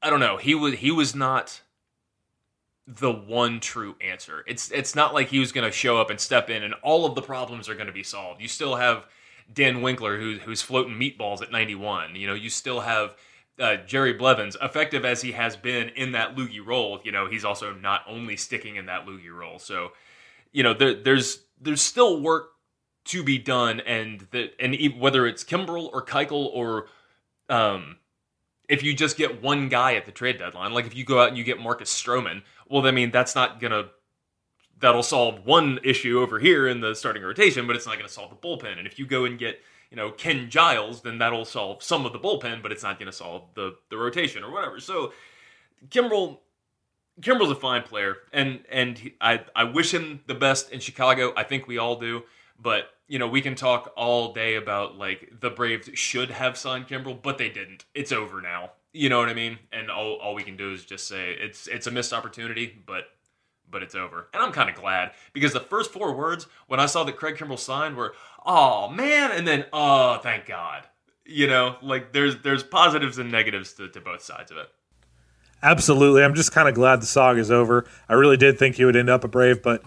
[0.02, 0.38] I don't know.
[0.38, 1.62] He was he was not
[2.88, 4.46] the one true answer.
[4.48, 7.06] It's it's not like he was going to show up and step in and all
[7.06, 8.42] of the problems are going to be solved.
[8.42, 9.06] You still have
[9.52, 12.16] Dan Winkler who, who's floating meatballs at 91.
[12.16, 13.16] You know, you still have
[13.60, 17.00] uh, Jerry Blevins, effective as he has been in that loogie role.
[17.04, 19.60] You know, he's also not only sticking in that loogie role.
[19.60, 19.92] So,
[20.52, 22.52] you know, there, there's there's still work
[23.06, 26.88] to be done, and that and whether it's Kimbrel or Keuchel or
[27.50, 27.98] um,
[28.70, 31.30] if you just get one guy at the trade deadline, like if you go out
[31.30, 33.90] and you get Marcus Stroman, well, I mean, that's not gonna
[34.80, 38.30] that'll solve one issue over here in the starting rotation, but it's not gonna solve
[38.30, 38.78] the bullpen.
[38.78, 39.62] And if you go and get
[39.92, 43.12] you know Ken Giles, then that'll solve some of the bullpen, but it's not gonna
[43.12, 44.80] solve the the rotation or whatever.
[44.80, 45.14] So
[45.90, 46.40] Kimbrel.
[47.22, 51.34] Kimbrel's a fine player, and and he, I I wish him the best in Chicago.
[51.36, 52.24] I think we all do,
[52.58, 56.88] but you know, we can talk all day about like the Braves should have signed
[56.88, 57.84] Kimbrel, but they didn't.
[57.94, 58.72] It's over now.
[58.94, 59.58] You know what I mean?
[59.74, 63.06] And all, all we can do is just say it's it's a missed opportunity, but
[63.72, 64.28] but it's over.
[64.34, 67.36] And I'm kind of glad because the first four words when I saw that Craig
[67.36, 68.14] Kimbrel signed were,
[68.46, 70.88] "Oh man," and then, "Oh, thank God."
[71.26, 74.70] You know, like there's there's positives and negatives to, to both sides of it.
[75.62, 77.86] Absolutely, I'm just kind of glad the saga is over.
[78.08, 79.84] I really did think he would end up a Brave, but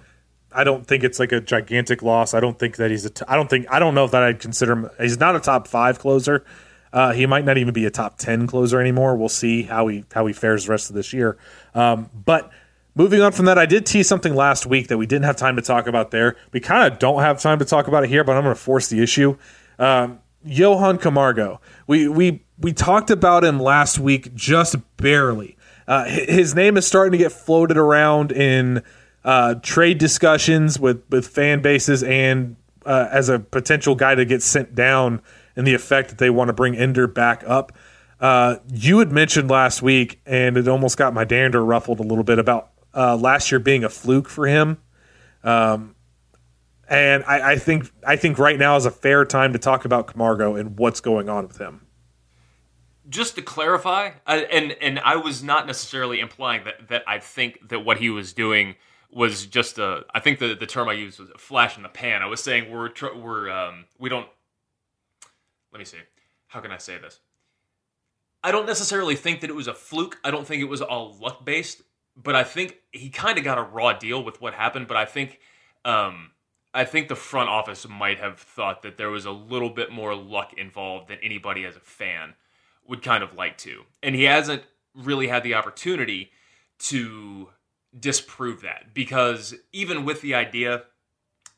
[0.54, 2.34] I don't think it's like a gigantic loss.
[2.34, 3.10] I don't think that he's a.
[3.10, 3.66] T- I don't think.
[3.70, 4.90] I don't know if that I'd consider him.
[5.00, 6.44] He's not a top five closer.
[6.92, 9.16] Uh, he might not even be a top ten closer anymore.
[9.16, 11.38] We'll see how he how he fares the rest of this year.
[11.74, 12.50] Um, but
[12.94, 15.56] moving on from that, I did tease something last week that we didn't have time
[15.56, 16.36] to talk about there.
[16.52, 18.60] We kind of don't have time to talk about it here, but I'm going to
[18.60, 19.36] force the issue.
[19.78, 21.60] Um, Johan Camargo.
[21.86, 25.56] We we we talked about him last week, just barely.
[25.86, 28.82] Uh, his name is starting to get floated around in
[29.24, 34.42] uh, trade discussions with with fan bases and uh, as a potential guy to get
[34.42, 35.22] sent down
[35.56, 37.72] in the effect that they want to bring Ender back up.
[38.20, 42.24] Uh, you had mentioned last week, and it almost got my dander ruffled a little
[42.24, 44.78] bit about uh, last year being a fluke for him.
[45.42, 45.94] Um,
[46.88, 50.08] and I, I, think I think right now is a fair time to talk about
[50.08, 51.86] Camargo and what's going on with him.
[53.08, 57.68] Just to clarify, I, and and I was not necessarily implying that that I think
[57.68, 58.76] that what he was doing
[59.10, 60.04] was just a.
[60.14, 62.22] I think the the term I used was a flash in the pan.
[62.22, 64.28] I was saying we're we're um, we don't.
[65.72, 65.98] Let me see.
[66.46, 67.18] How can I say this?
[68.44, 70.18] I don't necessarily think that it was a fluke.
[70.24, 71.82] I don't think it was all luck based,
[72.16, 74.88] but I think he kind of got a raw deal with what happened.
[74.88, 75.40] But I think,
[75.84, 76.32] um,
[76.74, 80.14] I think the front office might have thought that there was a little bit more
[80.14, 82.34] luck involved than anybody as a fan
[82.86, 84.62] would kind of like to, and he hasn't
[84.94, 86.30] really had the opportunity
[86.78, 87.48] to
[87.98, 90.82] disprove that because even with the idea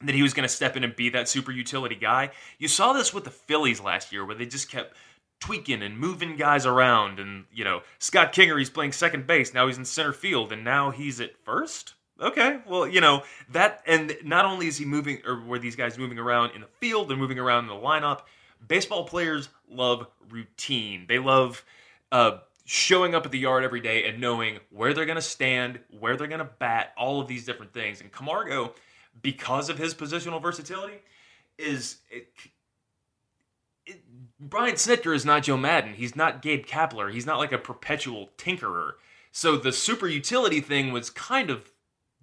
[0.03, 2.93] that he was going to step in and be that super utility guy, you saw
[2.93, 4.95] this with the Phillies last year where they just kept
[5.41, 7.19] tweaking and moving guys around.
[7.19, 9.53] And, you know, Scott Kingery's playing second base.
[9.53, 11.95] Now he's in center field and now he's at first.
[12.21, 15.99] Okay, well, you know, that, and not only is he moving, or were these guys
[15.99, 18.21] moving around in the field, they're moving around in the lineup.
[18.67, 21.07] Baseball players love routine.
[21.09, 21.65] They love,
[22.13, 25.81] uh, showing up at the yard every day and knowing where they're going to stand,
[25.99, 28.01] where they're going to bat, all of these different things.
[28.01, 28.75] And Camargo,
[29.21, 31.03] because of his positional versatility,
[31.59, 31.99] is
[34.41, 35.95] Brian Snitker is not Joe Maddon.
[35.95, 37.13] He's not Gabe Kapler.
[37.13, 38.93] He's not like a perpetual tinkerer.
[39.33, 41.71] So the super utility thing was kind of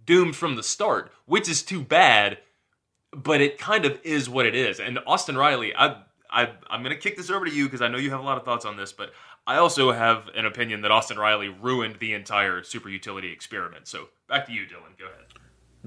[0.05, 2.39] doomed from the start, which is too bad.
[3.13, 4.79] But it kind of is what it is.
[4.79, 7.89] And Austin Riley, I, I I'm going to kick this over to you because I
[7.89, 9.11] know you have a lot of thoughts on this, but
[9.45, 13.87] I also have an opinion that Austin Riley ruined the entire super utility experiment.
[13.87, 14.97] So back to you, Dylan.
[14.97, 15.25] Go ahead.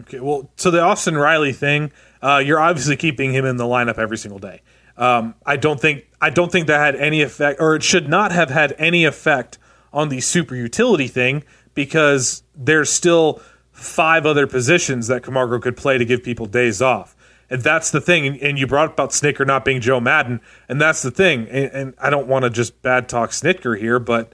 [0.00, 3.96] Okay, well, so the Austin Riley thing, uh, you're obviously keeping him in the lineup
[3.96, 4.60] every single day.
[4.96, 8.32] Um, I don't think I don't think that had any effect, or it should not
[8.32, 9.58] have had any effect
[9.92, 13.40] on the super utility thing because there's still
[13.72, 17.16] five other positions that Camargo could play to give people days off.
[17.50, 18.40] And that's the thing.
[18.40, 21.46] And you brought up about Snitker not being Joe Maddon, and that's the thing.
[21.48, 24.32] And, and I don't want to just bad talk Snitker here, but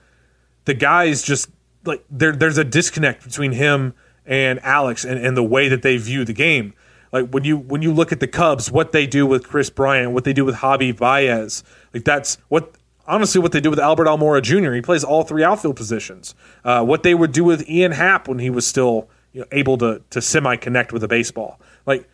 [0.67, 1.51] the guy's just
[1.85, 2.33] like there.
[2.33, 3.95] There's a disconnect between him
[4.27, 6.75] and Alex and, and the way that they view the game.
[7.13, 10.13] Like when you when you look at the Cubs, what they do with Kris Bryant,
[10.13, 12.75] what they do with Javi Baez, like that's what
[13.07, 14.73] honestly what they do with Albert Almora Jr.
[14.73, 16.35] He plays all three outfield positions.
[16.65, 19.77] Uh, what they would do with Ian Happ when he was still you know, able
[19.79, 22.09] to to semi connect with a baseball, like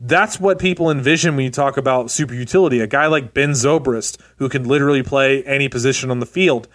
[0.00, 2.80] that's what people envision when you talk about super utility.
[2.80, 6.66] A guy like Ben Zobrist who can literally play any position on the field.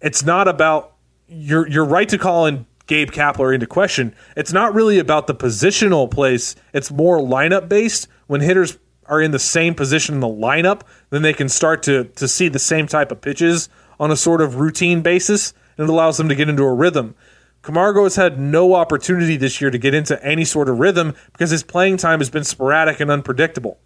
[0.00, 0.92] It's not about
[1.26, 4.14] you're you're right to call in Gabe Kapler into question.
[4.36, 6.54] It's not really about the positional place.
[6.72, 8.08] It's more lineup based.
[8.26, 12.04] When hitters are in the same position in the lineup, then they can start to
[12.04, 13.68] to see the same type of pitches
[13.98, 17.14] on a sort of routine basis, and it allows them to get into a rhythm.
[17.62, 21.50] Camargo has had no opportunity this year to get into any sort of rhythm because
[21.50, 23.78] his playing time has been sporadic and unpredictable.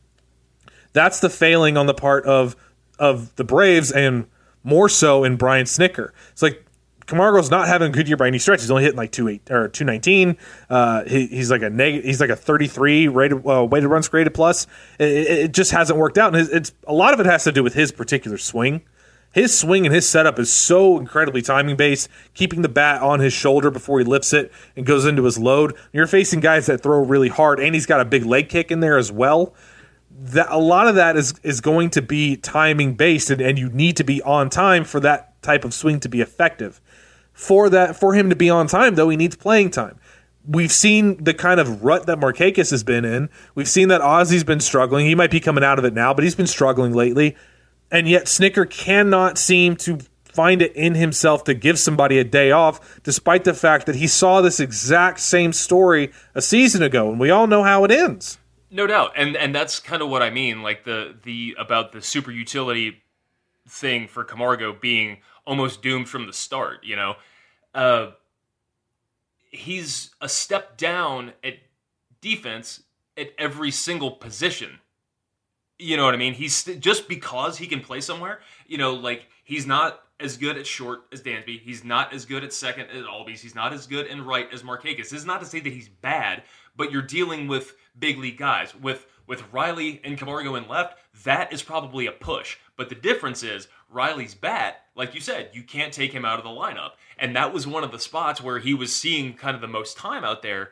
[0.92, 2.56] That's the failing on the part of
[2.98, 4.26] of the Braves and
[4.62, 6.10] more so in Brian Snitker.
[6.32, 6.66] It's like
[7.10, 8.60] Camargo's not having a good year by any stretch.
[8.60, 10.36] He's only hitting like two eight or two nineteen.
[10.68, 12.04] Uh, he, he's like a negative.
[12.04, 14.68] He's like a thirty three rated uh, weighted runs created plus.
[15.00, 17.64] It, it, just hasn't worked out, and it's a lot of it has to do
[17.64, 18.82] with his particular swing.
[19.32, 23.32] His swing and his setup is so incredibly timing based, keeping the bat on his
[23.32, 25.74] shoulder before he lifts it and goes into his load.
[25.92, 28.78] You're facing guys that throw really hard, and he's got a big leg kick in
[28.78, 29.52] there as well.
[30.12, 33.68] That a lot of that is is going to be timing based, and, and you
[33.68, 36.80] need to be on time for that type of swing to be effective
[37.40, 39.98] for that for him to be on time though he needs playing time.
[40.46, 43.28] We've seen the kind of rut that Markakis has been in.
[43.54, 45.06] We've seen that Ozzy's been struggling.
[45.06, 47.36] He might be coming out of it now but he's been struggling lately.
[47.90, 52.52] And yet Snitker cannot seem to find it in himself to give somebody a day
[52.52, 57.18] off despite the fact that he saw this exact same story a season ago and
[57.18, 58.38] we all know how it ends.
[58.70, 59.12] No doubt.
[59.16, 63.02] And and that's kind of what I mean like the the about the super utility
[63.66, 67.14] thing for Camargo being almost doomed from the start you know
[67.74, 68.10] uh,
[69.50, 71.54] he's a step down at
[72.20, 72.82] defense
[73.16, 74.78] at every single position.
[75.78, 76.34] You know what I mean?
[76.34, 78.40] He's st- just because he can play somewhere.
[78.66, 81.60] You know, like he's not as good at short as Dansby.
[81.60, 83.40] He's not as good at second as Albies.
[83.40, 84.96] He's not as good in right as Markakis.
[84.96, 86.42] This is not to say that he's bad,
[86.76, 88.74] but you're dealing with big league guys.
[88.74, 92.58] With with Riley and Camargo in left, that is probably a push.
[92.76, 96.44] But the difference is Riley's bat, like you said, you can't take him out of
[96.44, 96.92] the lineup.
[97.20, 99.96] And that was one of the spots where he was seeing kind of the most
[99.96, 100.70] time out there.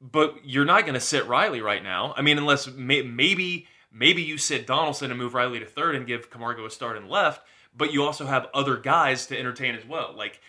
[0.00, 2.14] But you're not going to sit Riley right now.
[2.16, 6.06] I mean, unless may, maybe maybe you sit Donaldson and move Riley to third and
[6.06, 7.42] give Camargo a start in left,
[7.74, 10.14] but you also have other guys to entertain as well.
[10.16, 10.40] Like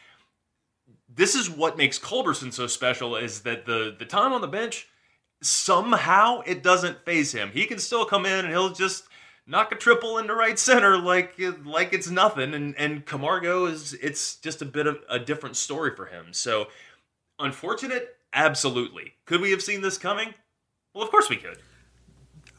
[1.13, 4.87] this is what makes Culberson so special is that the the time on the bench
[5.41, 7.51] somehow it doesn't faze him.
[7.51, 9.05] He can still come in and he'll just
[9.47, 14.35] knock a triple into right center like like it's nothing and and Camargo is it's
[14.35, 16.27] just a bit of a different story for him.
[16.31, 16.67] So
[17.39, 19.13] unfortunate absolutely.
[19.25, 20.33] Could we have seen this coming?
[20.93, 21.57] Well, of course we could.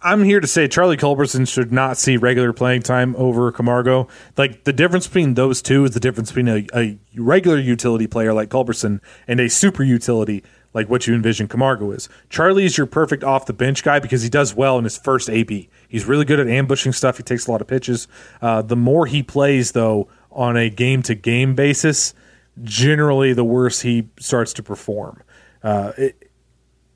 [0.04, 4.08] I'm here to say Charlie Culberson should not see regular playing time over Camargo.
[4.36, 8.32] Like the difference between those two is the difference between a, a regular utility player
[8.32, 10.42] like Culberson and a super utility
[10.74, 12.08] like what you envision Camargo is.
[12.30, 15.28] Charlie is your perfect off the bench guy because he does well in his first
[15.28, 15.68] AB.
[15.88, 17.18] He's really good at ambushing stuff.
[17.18, 18.08] He takes a lot of pitches.
[18.40, 22.14] Uh, the more he plays, though, on a game to game basis,
[22.62, 25.22] generally the worse he starts to perform.
[25.62, 26.30] Uh, it,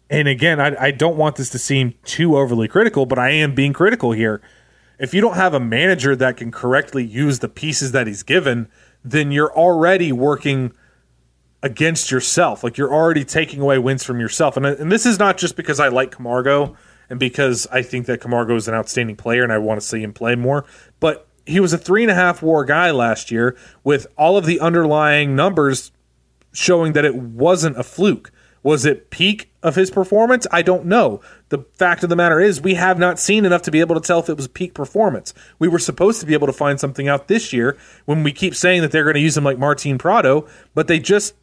[0.09, 3.55] and again, I, I don't want this to seem too overly critical, but I am
[3.55, 4.41] being critical here.
[4.99, 8.69] If you don't have a manager that can correctly use the pieces that he's given,
[9.05, 10.73] then you're already working–
[11.67, 12.63] against yourself.
[12.63, 14.57] Like you're already taking away wins from yourself.
[14.57, 16.77] And, and this is not just because I like Camargo
[17.11, 20.01] and because I think that Camargo is an outstanding player and I want to see
[20.01, 20.65] him play more,
[21.01, 24.47] but he was a three and a half WAR guy last year with all of
[24.47, 25.91] the underlying numbers
[26.53, 28.31] showing that it wasn't a fluke.
[28.63, 30.47] Was it peak of his performance?
[30.51, 31.21] I don't know.
[31.51, 34.01] The fact of the matter is, we have not seen enough to be able to
[34.01, 35.33] tell if it was peak performance.
[35.61, 38.57] We were supposed to be able to find something out this year when we keep
[38.57, 41.35] saying that they're going to use him like Martin Prado, but they just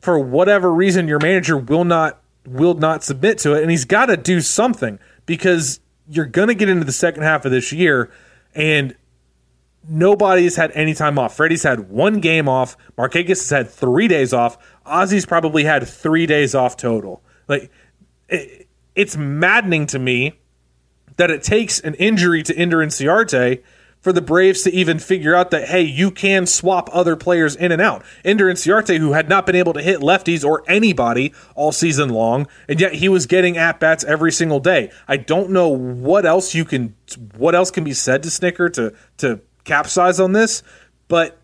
[0.00, 4.06] for whatever reason your manager will not will not submit to it and he's got
[4.06, 8.10] to do something because you're going to get into the second half of this year
[8.54, 8.96] and
[9.88, 11.36] nobody's had any time off.
[11.36, 12.76] Freddie's had one game off.
[12.96, 14.58] Markakis has had three days off.
[14.86, 17.22] Ozzy's probably had three days off total.
[17.48, 17.70] Like
[18.28, 20.38] it, it's maddening to me
[21.16, 23.62] that it takes an injury to Ender Inciarte
[24.00, 27.70] for the Braves to even figure out that hey, you can swap other players in
[27.70, 28.04] and out.
[28.24, 32.46] Ender Inciarte, who had not been able to hit lefties or anybody all season long,
[32.68, 34.90] and yet he was getting at bats every single day.
[35.06, 36.94] I don't know what else you can,
[37.36, 40.62] what else can be said to Snitker to to capsize on this,
[41.08, 41.38] but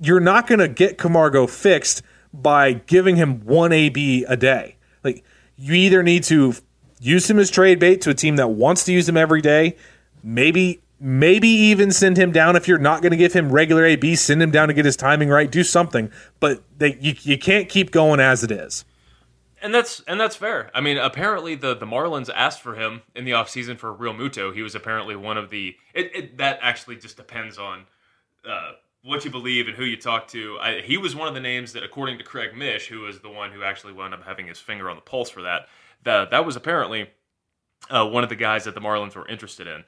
[0.00, 4.76] you're not going to get Camargo fixed by giving him one AB a day.
[5.02, 5.24] Like
[5.56, 6.54] you either need to
[7.00, 9.76] use him as trade bait to a team that wants to use him every day.
[10.22, 14.16] Maybe maybe even send him down if you're not going to give him regular AB.
[14.16, 15.50] Send him down to get his timing right.
[15.50, 18.84] Do something, but they, you you can't keep going as it is.
[19.60, 20.70] And that's and that's fair.
[20.74, 24.54] I mean, apparently the the Marlins asked for him in the offseason for Realmuto.
[24.54, 25.76] He was apparently one of the.
[25.94, 27.86] It, it that actually just depends on
[28.48, 28.72] uh,
[29.02, 30.58] what you believe and who you talk to.
[30.60, 33.30] I, he was one of the names that, according to Craig Mish, who was the
[33.30, 35.68] one who actually wound up having his finger on the pulse for that.
[36.04, 37.08] That that was apparently
[37.90, 39.84] uh, one of the guys that the Marlins were interested in.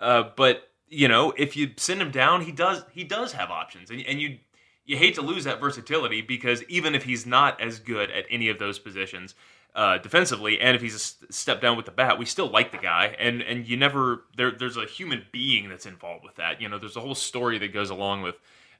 [0.00, 3.90] Uh, but you know, if you send him down, he does he does have options,
[3.90, 4.38] and, and you
[4.84, 8.48] you hate to lose that versatility because even if he's not as good at any
[8.48, 9.34] of those positions
[9.74, 10.94] uh, defensively, and if he's
[11.28, 14.24] a step down with the bat, we still like the guy, and and you never
[14.36, 16.60] there there's a human being that's involved with that.
[16.60, 18.36] You know, there's a whole story that goes along with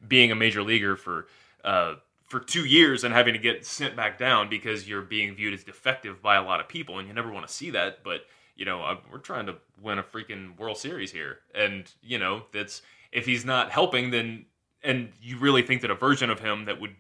[0.07, 1.27] being a major leaguer for.
[1.65, 1.97] Uh,
[2.29, 5.65] for two years and having to get sent back down because you're being viewed as
[5.65, 8.05] defective by a lot of people, and you never want to see that.
[8.05, 8.27] But
[8.59, 12.43] you know, uh, we're trying to win a freaking World Series here, and you know,
[12.53, 12.83] that's
[13.13, 14.47] if he's not helping, then
[14.83, 16.97] and you really think that a version of him that would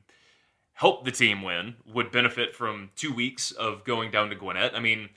[0.72, 4.74] help the team win would benefit from two weeks of going down to Gwinnett.
[4.74, 5.08] I mean,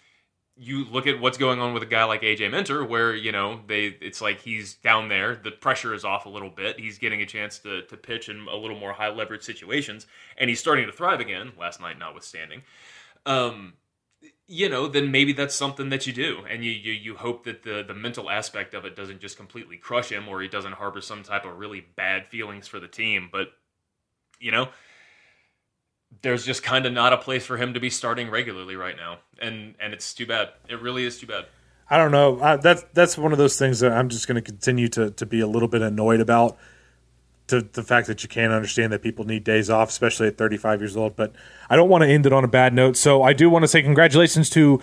[0.58, 3.62] you look at what's going on with a guy like AJ Minter, where you know
[3.68, 6.80] they it's like he's down there, the pressure is off a little bit.
[6.80, 10.50] He's getting a chance to to pitch in a little more high leverage situations, and
[10.50, 11.52] he's starting to thrive again.
[11.60, 12.64] Last night, notwithstanding.
[13.28, 13.74] Um,
[14.48, 17.64] you know, then maybe that's something that you do, and you, you you hope that
[17.64, 21.02] the the mental aspect of it doesn't just completely crush him, or he doesn't harbor
[21.02, 23.30] some type of really bad feelings for the team.
[23.32, 23.50] But
[24.39, 24.70] you know,
[26.22, 29.20] there's just kind of not a place for him to be starting regularly right now,
[29.39, 30.50] and and it's too bad.
[30.68, 31.46] It really is too bad.
[31.89, 32.42] I don't know.
[32.42, 35.26] I, that's that's one of those things that I'm just going to continue to to
[35.26, 36.58] be a little bit annoyed about.
[37.52, 40.82] To the fact that you can't understand that people need days off, especially at 35
[40.82, 41.16] years old.
[41.16, 41.34] But
[41.70, 42.95] I don't want to end it on a bad note.
[42.97, 44.82] So I do want to say congratulations to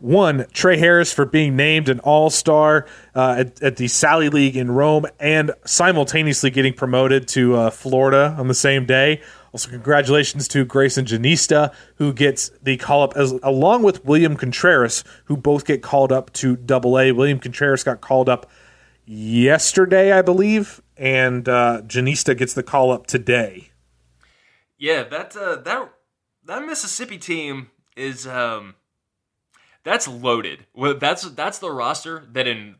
[0.00, 4.56] one Trey Harris for being named an All Star uh, at, at, the Sally League
[4.56, 9.22] in Rome and simultaneously getting promoted to uh, Florida on the same day.
[9.52, 15.04] Also, congratulations to Greyson Jenista, who gets the call up, as, along with William Contreras,
[15.24, 17.12] who both get called up to Double A.
[17.12, 18.50] William Contreras got called up
[19.06, 23.70] yesterday, I believe, and uh, Jenista gets the call up today.
[24.76, 25.92] Yeah, that uh, that
[26.44, 28.74] that Mississippi team is um,
[29.84, 30.66] that's loaded.
[30.74, 32.76] Well, that's that's the roster that in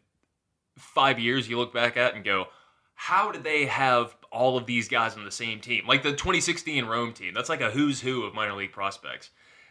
[0.77, 2.47] five years you look back at and go,
[2.95, 5.87] how did they have all of these guys on the same team?
[5.87, 9.31] Like the 2016 Rome team, that's like a who's who of minor league prospects.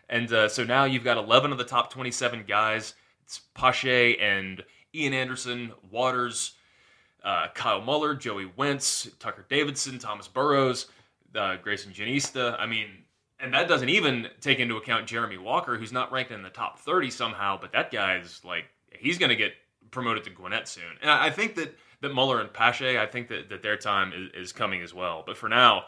[0.10, 2.94] And uh, so now you've got 11 of the top 27 guys.
[3.24, 4.64] It's Pache and
[4.96, 6.54] Ian Anderson, Waters,
[7.28, 10.86] uh, Kyle Muller, Joey Wentz, Tucker Davidson, Thomas Burrows,
[11.36, 12.56] uh, Greyson Jenista.
[12.58, 12.88] I mean,
[13.38, 16.80] and that doesn't even take into account Jeremy Walker, who's not ranked in the top
[16.80, 18.64] 30 somehow, but that guy's like,
[18.98, 19.52] he's going to get
[19.92, 20.86] promoted to Gwinnett soon.
[21.02, 24.46] And I think that, that Muller and Pache, I think that, that their time is,
[24.46, 25.24] is coming as well.
[25.26, 25.84] But for now,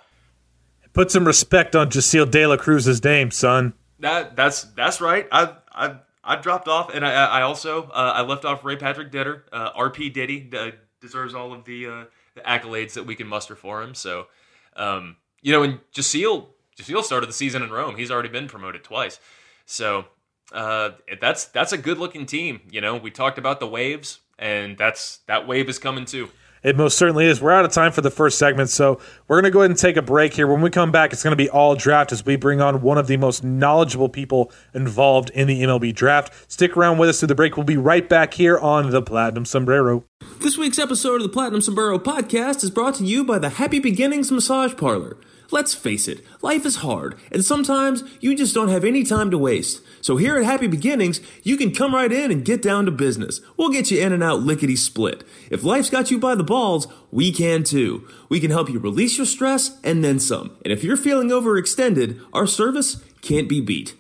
[0.92, 3.72] put some respect on Jasseel De La Cruz's name, son.
[4.00, 5.28] That that's that's right.
[5.30, 9.12] I I I dropped off, and I I also uh, I left off Ray Patrick
[9.12, 9.42] Didder.
[9.52, 10.72] Uh, RP Diddy uh,
[11.02, 12.04] deserves all of the, uh,
[12.36, 13.94] the accolades that we can muster for him.
[13.96, 14.28] So,
[14.76, 16.48] um, you know, and Jasseel
[16.80, 17.98] Jasseel started the season in Rome.
[17.98, 19.20] He's already been promoted twice.
[19.66, 20.06] So
[20.52, 22.62] uh, that's that's a good looking team.
[22.72, 26.30] You know, we talked about the waves, and that's that wave is coming too.
[26.64, 27.42] It most certainly is.
[27.42, 29.80] We're out of time for the first segment, so we're going to go ahead and
[29.80, 30.48] take a break here.
[30.48, 32.98] When we come back, it's going to be all draft as we bring on one
[32.98, 36.52] of the most knowledgeable people involved in the MLB draft.
[36.52, 37.56] Stick around with us through the break.
[37.56, 40.04] We'll be right back here on the Platinum Sombrero.
[40.40, 43.80] This week's episode of the Platinum Sombrero podcast is brought to you by the Happy
[43.80, 45.18] Beginnings Massage Parlor.
[45.52, 49.38] Let's face it, life is hard, and sometimes you just don't have any time to
[49.38, 49.82] waste.
[50.00, 53.42] So here at Happy Beginnings, you can come right in and get down to business.
[53.58, 55.24] We'll get you in and out lickety split.
[55.50, 58.08] If life's got you by the balls, we can too.
[58.30, 60.56] We can help you release your stress and then some.
[60.64, 63.96] And if you're feeling overextended, our service can't be beat.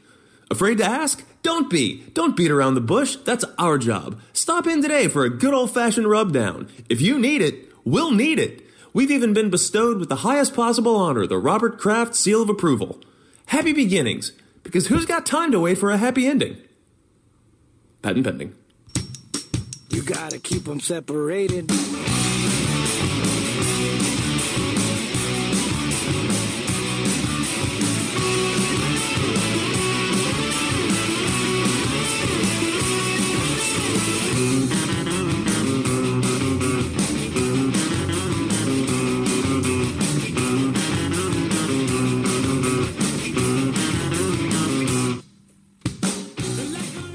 [0.51, 1.25] Afraid to ask?
[1.41, 2.03] Don't be.
[2.13, 3.15] Don't beat around the bush.
[3.17, 4.19] That's our job.
[4.33, 6.69] Stop in today for a good old fashioned rubdown.
[6.89, 8.68] If you need it, we'll need it.
[8.91, 12.99] We've even been bestowed with the highest possible honor, the Robert Kraft Seal of Approval.
[13.47, 14.31] Happy beginnings,
[14.63, 16.57] because who's got time to wait for a happy ending?
[18.01, 18.55] Patent pending.
[19.89, 21.69] You gotta keep them separated.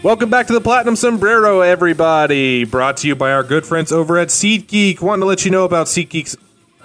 [0.04, 2.64] Welcome back to the Platinum Sombrero, everybody.
[2.64, 5.00] Brought to you by our good friends over at SeatGeek.
[5.00, 6.36] Wanting to let you know about SeatGeek's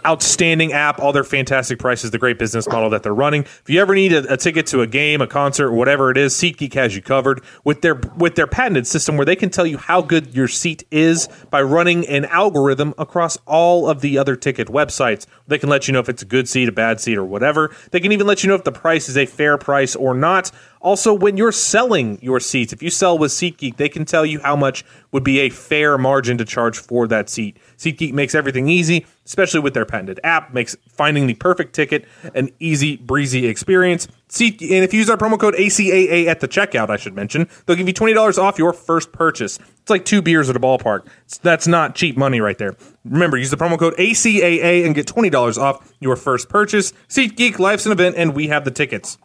[0.06, 3.44] outstanding app, all their fantastic prices, the great business model that they're running.
[3.44, 6.34] If you ever need a, a ticket to a game, a concert, whatever it is,
[6.34, 9.78] SeatGeek has you covered with their with their patented system where they can tell you
[9.78, 14.68] how good your seat is by running an algorithm across all of the other ticket
[14.68, 15.26] websites.
[15.48, 17.76] They can let you know if it's a good seat, a bad seat, or whatever.
[17.92, 20.52] They can even let you know if the price is a fair price or not.
[20.82, 24.40] Also, when you're selling your seats, if you sell with SeatGeek, they can tell you
[24.40, 27.58] how much would be a fair margin to charge for that seat.
[27.78, 32.04] SeatGeek makes everything easy, especially with their patented app, makes finding the perfect ticket
[32.34, 34.08] an easy, breezy experience.
[34.28, 37.48] Seat, and if you use our promo code ACAA at the checkout, I should mention,
[37.66, 39.60] they'll give you $20 off your first purchase.
[39.82, 41.08] It's like two beers at a ballpark.
[41.44, 42.76] That's not cheap money right there.
[43.06, 46.92] Remember, use the promo code ACAA and get $20 off your first purchase.
[47.08, 49.20] SeatGeek, life's an event, and we have the tickets.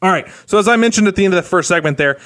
[0.00, 0.26] All right.
[0.46, 2.18] So as I mentioned at the end of the first segment there,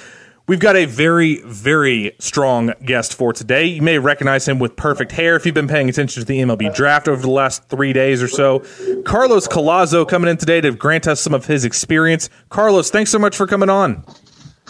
[0.47, 3.67] we've got a very, very strong guest for today.
[3.67, 6.75] You may recognize him with perfect hair if you've been paying attention to the MLB
[6.75, 8.61] draft over the last three days or so.
[9.05, 12.29] Carlos Collazo coming in today to grant us some of his experience.
[12.49, 14.05] Carlos, thanks so much for coming on.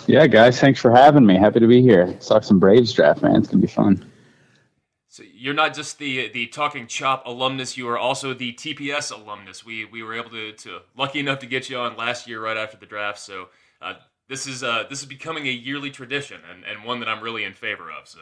[0.07, 1.37] Yeah, guys, thanks for having me.
[1.37, 2.07] Happy to be here.
[2.07, 3.37] Let's talk some Braves draft, man.
[3.37, 4.05] It's gonna be fun.
[5.07, 9.65] So you're not just the the Talking Chop alumnus; you are also the TPS alumnus.
[9.65, 12.57] We we were able to, to lucky enough to get you on last year right
[12.57, 13.21] after the draft.
[13.21, 13.49] So
[13.81, 13.95] uh,
[14.29, 17.45] this is uh, this is becoming a yearly tradition and, and one that I'm really
[17.45, 18.09] in favor of.
[18.09, 18.21] So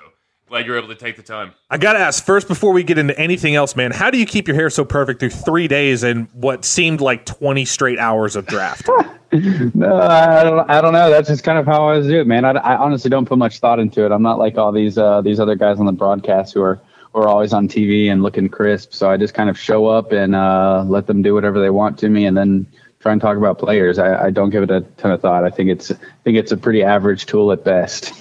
[0.48, 1.52] glad you're able to take the time.
[1.70, 3.92] I got to ask first before we get into anything else, man.
[3.92, 7.24] How do you keep your hair so perfect through three days and what seemed like
[7.24, 8.88] 20 straight hours of draft?
[9.32, 10.70] no, I don't.
[10.70, 11.08] I don't know.
[11.08, 12.44] That's just kind of how I was do it, man.
[12.44, 14.10] I, I honestly don't put much thought into it.
[14.10, 16.80] I'm not like all these uh, these other guys on the broadcast who are
[17.12, 18.92] who are always on TV and looking crisp.
[18.92, 21.96] So I just kind of show up and uh, let them do whatever they want
[22.00, 22.66] to me, and then
[23.00, 23.98] try and talk about players.
[23.98, 25.44] I, I don't give it a ton of thought.
[25.44, 28.12] I think it's I think it's a pretty average tool at best.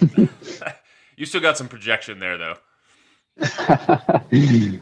[1.18, 2.56] you still got some projection there, though.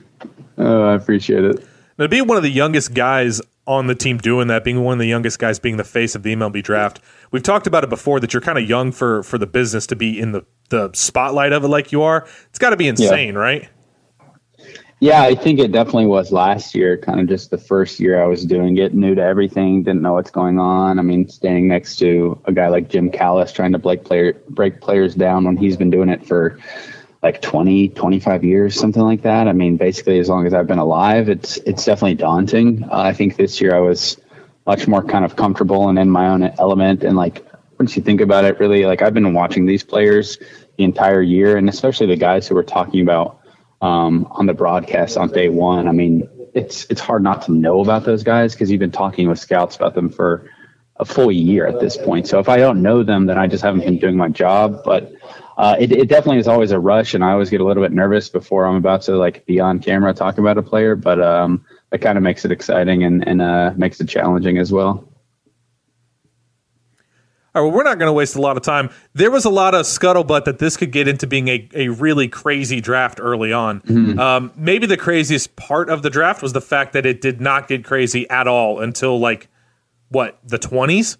[0.57, 1.67] oh, I appreciate it.
[1.97, 4.99] Now, being one of the youngest guys on the team doing that, being one of
[4.99, 7.01] the youngest guys, being the face of the MLB draft.
[7.31, 9.95] We've talked about it before that you're kind of young for for the business to
[9.95, 12.27] be in the the spotlight of it like you are.
[12.49, 13.39] It's got to be insane, yeah.
[13.39, 13.69] right?
[14.99, 18.25] Yeah, I think it definitely was last year, kind of just the first year I
[18.25, 20.97] was doing it, new to everything, didn't know what's going on.
[20.97, 24.81] I mean, standing next to a guy like Jim Callis trying to break player break
[24.81, 26.57] players down when he's been doing it for
[27.21, 29.47] like 20, 25 years, something like that.
[29.47, 32.83] I mean, basically as long as I've been alive, it's it's definitely daunting.
[32.85, 34.17] Uh, I think this year I was
[34.65, 37.45] much more kind of comfortable and in my own element and like
[37.79, 40.39] once you think about it, really like I've been watching these players
[40.77, 43.41] the entire year and especially the guys who were talking about
[43.81, 45.87] um, on the broadcast on day one.
[45.87, 49.27] I mean, it's it's hard not to know about those guys because you've been talking
[49.27, 50.49] with scouts about them for
[50.99, 52.27] a full year at this point.
[52.27, 54.81] So if I don't know them, then I just haven't been doing my job.
[54.83, 55.13] But
[55.57, 57.91] uh, it, it definitely is always a rush, and I always get a little bit
[57.91, 60.95] nervous before I'm about to like be on camera talking about a player.
[60.95, 64.71] But um, that kind of makes it exciting and and uh, makes it challenging as
[64.71, 65.07] well.
[67.57, 68.91] All right, well, we're not going to waste a lot of time.
[69.15, 72.27] There was a lot of scuttlebutt that this could get into being a, a really
[72.27, 73.81] crazy draft early on.
[73.81, 74.19] Mm-hmm.
[74.19, 77.67] Um, maybe the craziest part of the draft was the fact that it did not
[77.67, 79.49] get crazy at all until like
[80.09, 81.17] what the twenties.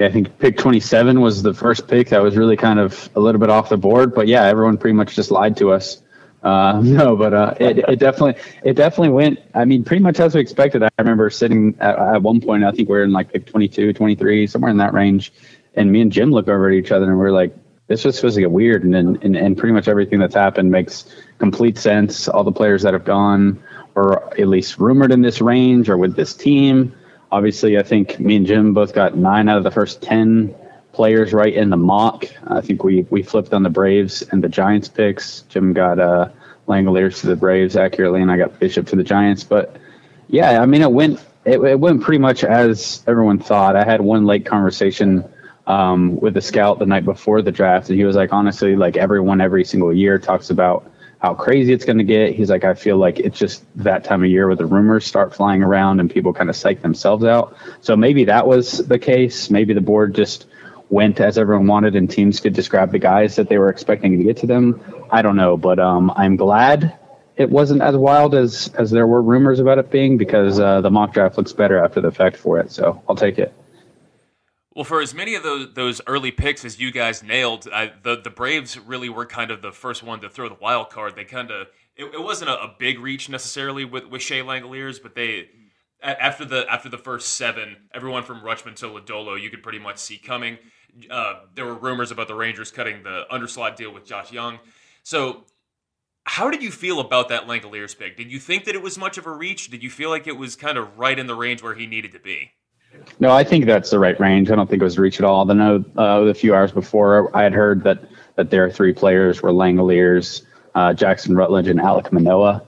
[0.00, 3.20] Yeah, I think pick 27 was the first pick that was really kind of a
[3.20, 4.16] little bit off the board.
[4.16, 6.02] But yeah, everyone pretty much just lied to us.
[6.42, 9.40] Uh, no, but uh, it, it definitely it definitely went.
[9.54, 10.82] I mean, pretty much as we expected.
[10.82, 12.64] I remember sitting at, at one point.
[12.64, 15.32] I think we are in like pick 22, 23, somewhere in that range.
[15.74, 17.54] And me and Jim look over at each other and we're like,
[17.88, 18.84] this just feels like weird.
[18.84, 21.06] And, and and pretty much everything that's happened makes
[21.38, 22.28] complete sense.
[22.28, 23.62] All the players that have gone,
[23.94, 26.94] or at least rumored in this range, or with this team.
[27.32, 30.54] Obviously, I think me and Jim both got nine out of the first ten
[30.96, 32.24] players right in the mock.
[32.46, 35.42] I think we we flipped on the Braves and the Giants picks.
[35.42, 36.30] Jim got uh,
[36.66, 39.44] Langeliers to the Braves accurately, and I got Bishop to the Giants.
[39.44, 39.76] But
[40.28, 43.76] yeah, I mean, it went it, it went pretty much as everyone thought.
[43.76, 45.22] I had one late conversation
[45.66, 48.96] um, with the scout the night before the draft, and he was like, honestly, like
[48.96, 52.34] everyone every single year talks about how crazy it's going to get.
[52.34, 55.34] He's like, I feel like it's just that time of year where the rumors start
[55.34, 57.54] flying around and people kind of psych themselves out.
[57.82, 59.50] So maybe that was the case.
[59.50, 60.46] Maybe the board just
[60.88, 64.24] went as everyone wanted and teams could describe the guys that they were expecting to
[64.24, 64.80] get to them.
[65.10, 66.96] I don't know, but um, I'm glad
[67.36, 70.90] it wasn't as wild as as there were rumors about it being because uh, the
[70.90, 72.70] mock draft looks better after the fact for it.
[72.70, 73.52] So I'll take it.
[74.74, 78.20] Well, for as many of those those early picks as you guys nailed, I, the
[78.22, 81.16] the Braves really were kind of the first one to throw the wild card.
[81.16, 85.02] They kind of it, it wasn't a, a, big reach necessarily with with Shea Langeliers,
[85.02, 85.48] but they
[86.02, 89.98] after the after the first seven, everyone from Rutschman to Lodolo, you could pretty much
[89.98, 90.58] see coming.
[91.10, 94.58] Uh, there were rumors about the Rangers cutting the underslot deal with Josh Jung.
[95.02, 95.44] So,
[96.24, 98.16] how did you feel about that Langeliers pick?
[98.16, 99.70] Did you think that it was much of a reach?
[99.70, 102.12] Did you feel like it was kind of right in the range where he needed
[102.12, 102.50] to be?
[103.20, 104.50] No, I think that's the right range.
[104.50, 105.44] I don't think it was a reach at all.
[105.44, 108.04] Know uh, a few hours before I had heard that
[108.36, 110.42] that their three players were Langeliers,
[110.74, 112.62] uh, Jackson Rutledge, and Alec Manoah.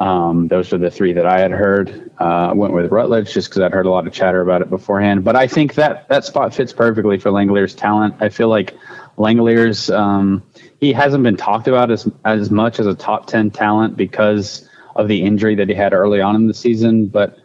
[0.00, 2.10] Um, those are the three that I had heard.
[2.20, 4.70] Uh, I went with Rutledge just because I'd heard a lot of chatter about it
[4.70, 5.24] beforehand.
[5.24, 8.14] But I think that that spot fits perfectly for Langeliers' talent.
[8.20, 8.74] I feel like
[9.16, 10.42] Langeliers, um,
[10.80, 15.08] he hasn't been talked about as as much as a top ten talent because of
[15.08, 17.06] the injury that he had early on in the season.
[17.06, 17.36] But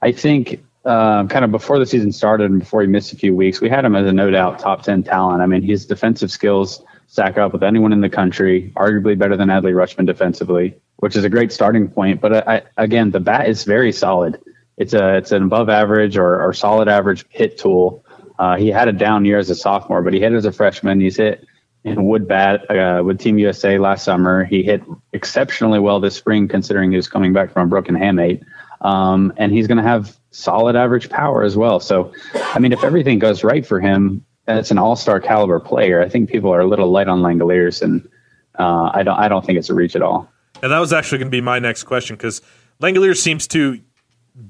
[0.00, 3.34] I think uh, kind of before the season started and before he missed a few
[3.34, 5.42] weeks, we had him as a no doubt top ten talent.
[5.42, 9.48] I mean, his defensive skills stack up with anyone in the country, arguably better than
[9.48, 12.20] Adley Rutschman defensively which is a great starting point.
[12.20, 14.40] But I, again, the bat is very solid.
[14.76, 18.04] It's a it's an above average or, or solid average hit tool.
[18.38, 21.00] Uh, he had a down year as a sophomore, but he hit as a freshman.
[21.00, 21.44] He's hit
[21.82, 24.44] in wood bat uh, with Team USA last summer.
[24.44, 24.80] He hit
[25.12, 28.44] exceptionally well this spring, considering he was coming back from a broken hamate.
[28.80, 31.80] Um, and he's going to have solid average power as well.
[31.80, 36.00] So, I mean, if everything goes right for him, that's an all-star caliber player.
[36.00, 38.08] I think people are a little light on Langeliers, and
[38.56, 40.31] uh, I don't I don't think it's a reach at all.
[40.62, 42.40] And that was actually going to be my next question because
[42.80, 43.80] Langeliers seems to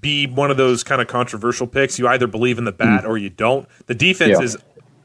[0.01, 1.99] be one of those kind of controversial picks.
[1.99, 3.09] You either believe in the bat mm.
[3.09, 3.69] or you don't.
[3.87, 4.45] The defense yeah.
[4.45, 4.57] is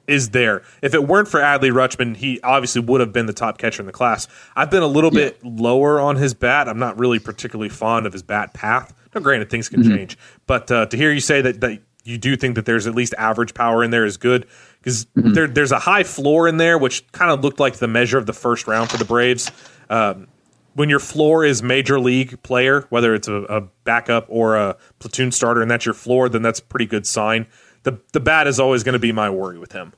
[0.08, 0.64] is there.
[0.82, 3.88] If it weren't for Adley Rutschman, he obviously would have been the top catcher in
[3.88, 4.28] the class.
[4.56, 5.26] I've been a little yeah.
[5.26, 6.70] bit lower on his bat.
[6.70, 8.94] I'm not really particularly fond of his bat path.
[9.14, 9.96] Now, granted, things can mm-hmm.
[9.96, 12.96] change, but uh, to hear you say that, that you do think that there's at
[12.96, 14.48] least average power in there is good
[14.80, 15.34] because mm-hmm.
[15.34, 18.26] there, there's a high floor in there, which kind of looked like the measure of
[18.26, 19.52] the first round for the Braves.
[19.90, 20.28] Um,
[20.78, 25.32] when your floor is major league player, whether it's a, a, backup or a platoon
[25.32, 27.48] starter, and that's your floor, then that's a pretty good sign.
[27.82, 29.94] The the bat is always going to be my worry with him.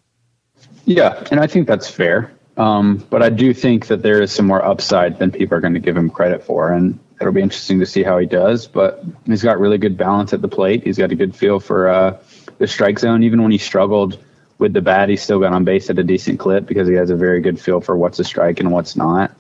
[0.85, 2.31] Yeah, and I think that's fair.
[2.55, 5.73] Um, but I do think that there is some more upside than people are going
[5.73, 8.65] to give him credit for, and it'll be interesting to see how he does.
[8.65, 10.83] But he's got really good balance at the plate.
[10.83, 12.17] He's got a good feel for uh,
[12.57, 13.23] the strike zone.
[13.23, 14.17] Even when he struggled
[14.59, 17.09] with the bat, he still got on base at a decent clip because he has
[17.09, 19.35] a very good feel for what's a strike and what's not.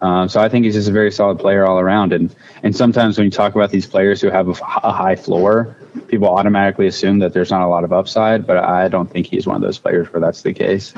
[0.00, 2.12] Um, so I think he's just a very solid player all around.
[2.12, 5.76] And and sometimes when you talk about these players who have a, a, high floor,
[6.08, 8.46] people automatically assume that there's not a lot of upside.
[8.46, 10.92] But I don't think he's one of those players where that's the case.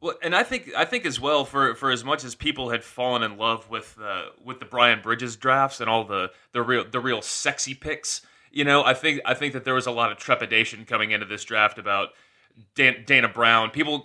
[0.00, 2.84] Well, and I think I think as well for, for as much as people had
[2.84, 6.84] fallen in love with uh, with the Brian Bridges drafts and all the the real
[6.88, 8.20] the real sexy picks,
[8.52, 11.26] you know, I think I think that there was a lot of trepidation coming into
[11.26, 12.10] this draft about
[12.74, 13.70] Dan, Dana Brown.
[13.70, 14.04] People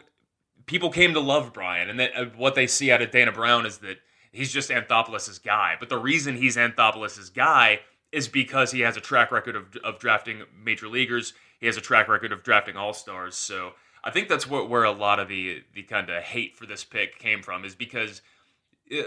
[0.65, 3.65] people came to love Brian, and that, uh, what they see out of Dana Brown
[3.65, 3.97] is that
[4.31, 5.75] he's just Anthopoulos' guy.
[5.79, 7.81] But the reason he's Anthopoulos' guy
[8.11, 11.33] is because he has a track record of, of drafting major leaguers.
[11.59, 13.35] He has a track record of drafting all stars.
[13.35, 16.65] So I think that's where, where a lot of the the kind of hate for
[16.65, 18.21] this pick came from is because.
[18.93, 19.03] Uh,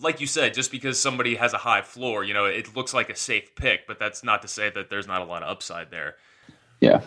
[0.00, 3.08] like you said, just because somebody has a high floor, you know, it looks like
[3.10, 5.88] a safe pick, but that's not to say that there's not a lot of upside
[5.92, 6.16] there.
[6.80, 7.00] Yeah,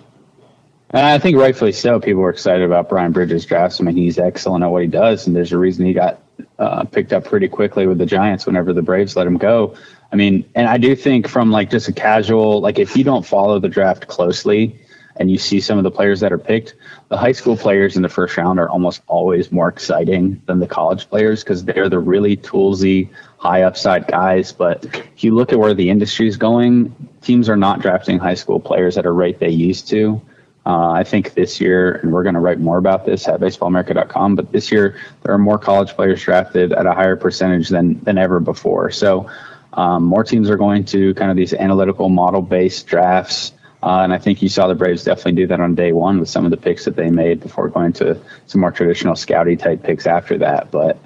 [0.94, 2.00] and I think rightfully so.
[2.00, 3.82] People were excited about Brian Bridges' drafts.
[3.82, 6.22] I mean, he's excellent at what he does, and there's a reason he got
[6.60, 9.76] uh, picked up pretty quickly with the Giants whenever the Braves let him go.
[10.12, 13.26] I mean, and I do think from like just a casual, like if you don't
[13.26, 14.80] follow the draft closely
[15.16, 16.76] and you see some of the players that are picked,
[17.10, 20.68] the high school players in the first round are almost always more exciting than the
[20.68, 24.52] college players because they're the really toolsy, high upside guys.
[24.52, 28.36] But if you look at where the industry is going, teams are not drafting high
[28.36, 30.22] school players at a rate they used to.
[30.66, 34.36] Uh, I think this year, and we're going to write more about this at baseballamerica.com,
[34.36, 38.18] but this year there are more college players drafted at a higher percentage than, than
[38.18, 38.89] ever before.
[38.89, 39.30] So
[39.74, 43.51] um, more teams are going to kind of these analytical model based drafts.
[43.82, 46.30] Uh, and I think you saw the Braves definitely do that on day one with
[46.30, 49.84] some of the picks that they made before going to some more traditional scouty type
[49.84, 50.72] picks after that.
[50.72, 50.97] But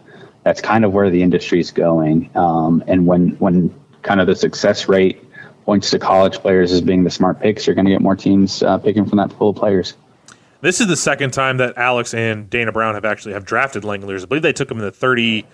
[0.43, 2.29] that's kind of where the industry is going.
[2.35, 5.23] Um, and when, when kind of the success rate
[5.68, 8.63] points to college players as being the smart picks, you're going to get more teams
[8.63, 9.95] uh, picking from that pool of players.
[10.61, 14.24] This is the second time that Alex and Dana Brown have actually have drafted Langeliers.
[14.24, 15.45] I believe they took him in the 30,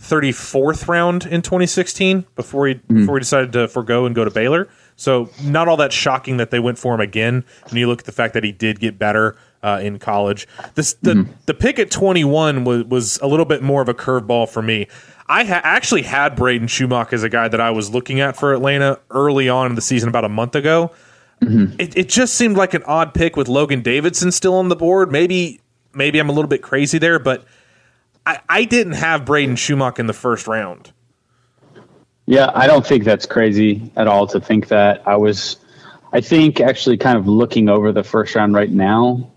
[0.00, 3.00] 34th round in 2016 before he mm-hmm.
[3.00, 4.66] before he decided to forego and go to Baylor.
[4.96, 7.44] So not all that shocking that they went for him again.
[7.68, 10.94] When you look at the fact that he did get better uh, in college, this
[10.94, 11.32] the mm-hmm.
[11.44, 14.88] the pick at 21 was was a little bit more of a curveball for me.
[15.30, 18.52] I ha- actually had Braden Shewmake as a guy that I was looking at for
[18.52, 20.90] Atlanta early on in the season about a month ago.
[21.40, 21.80] Mm-hmm.
[21.80, 25.12] It, it just seemed like an odd pick with Logan Davidson still on the board.
[25.12, 25.60] Maybe
[25.94, 27.44] maybe I'm a little bit crazy there, but
[28.26, 30.92] I, I didn't have Braden Shewmake in the first round.
[32.26, 35.06] Yeah, I don't think that's crazy at all to think that.
[35.06, 35.58] I was,
[36.12, 39.29] I think actually kind of looking over the first round right now,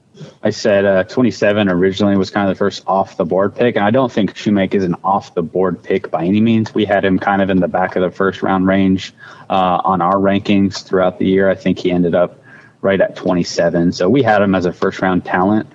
[0.43, 3.75] I said uh, 27 originally was kind of the first off the board pick.
[3.75, 6.73] And I don't think Shoemaker is an off the board pick by any means.
[6.73, 9.13] We had him kind of in the back of the first round range
[9.49, 11.49] uh, on our rankings throughout the year.
[11.49, 12.43] I think he ended up
[12.81, 13.93] right at 27.
[13.93, 15.71] So we had him as a first round talent.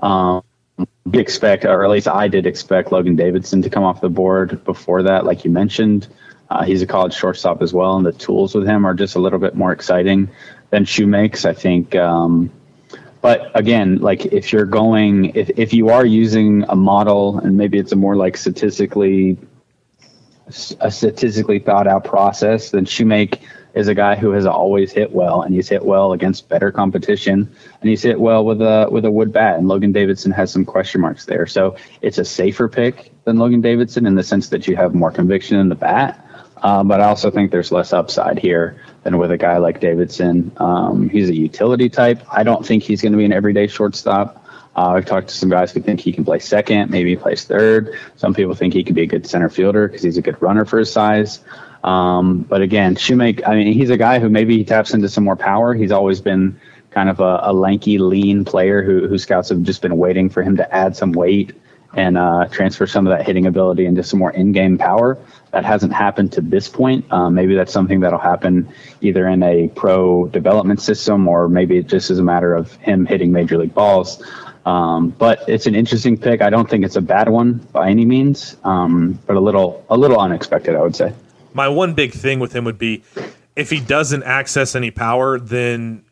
[0.00, 0.42] Um,
[1.04, 4.64] we expect, or at least I did expect Logan Davidson to come off the board
[4.64, 6.06] before that, like you mentioned.
[6.48, 9.20] Uh, he's a college shortstop as well, and the tools with him are just a
[9.20, 10.28] little bit more exciting
[10.70, 11.44] than Shewmake's.
[11.44, 11.94] I think.
[11.94, 12.50] Um,
[13.20, 17.78] but again, like if you're going, if, if you are using a model and maybe
[17.78, 19.36] it's a more like statistically,
[20.80, 23.40] a statistically thought out process, then Shewmake
[23.74, 27.48] is a guy who has always hit well, and he's hit well against better competition,
[27.80, 29.58] and he's hit well with a with a wood bat.
[29.58, 33.60] And Logan Davidson has some question marks there, so it's a safer pick than Logan
[33.60, 36.26] Davidson in the sense that you have more conviction in the bat.
[36.62, 40.52] Um, but I also think there's less upside here than with a guy like Davidson.
[40.58, 42.22] Um, he's a utility type.
[42.30, 44.44] I don't think he's going to be an everyday shortstop.
[44.76, 47.44] Uh, I've talked to some guys who think he can play second, maybe he plays
[47.44, 47.98] third.
[48.16, 50.64] Some people think he could be a good center fielder because he's a good runner
[50.64, 51.40] for his size.
[51.82, 55.24] Um, but again, Shewmake, I mean, he's a guy who maybe he taps into some
[55.24, 55.74] more power.
[55.74, 59.82] He's always been kind of a, a lanky, lean player who, who scouts have just
[59.82, 61.52] been waiting for him to add some weight
[61.94, 65.18] and uh, transfer some of that hitting ability into some more in-game power.
[65.52, 67.10] That hasn't happened to this point.
[67.12, 71.88] Um, maybe that's something that'll happen either in a pro development system or maybe it
[71.88, 74.22] just is a matter of him hitting major league balls.
[74.66, 76.42] Um, but it's an interesting pick.
[76.42, 79.96] I don't think it's a bad one by any means, um, but a little a
[79.96, 81.12] little unexpected, I would say.
[81.54, 83.02] My one big thing with him would be
[83.56, 86.04] if he doesn't access any power, then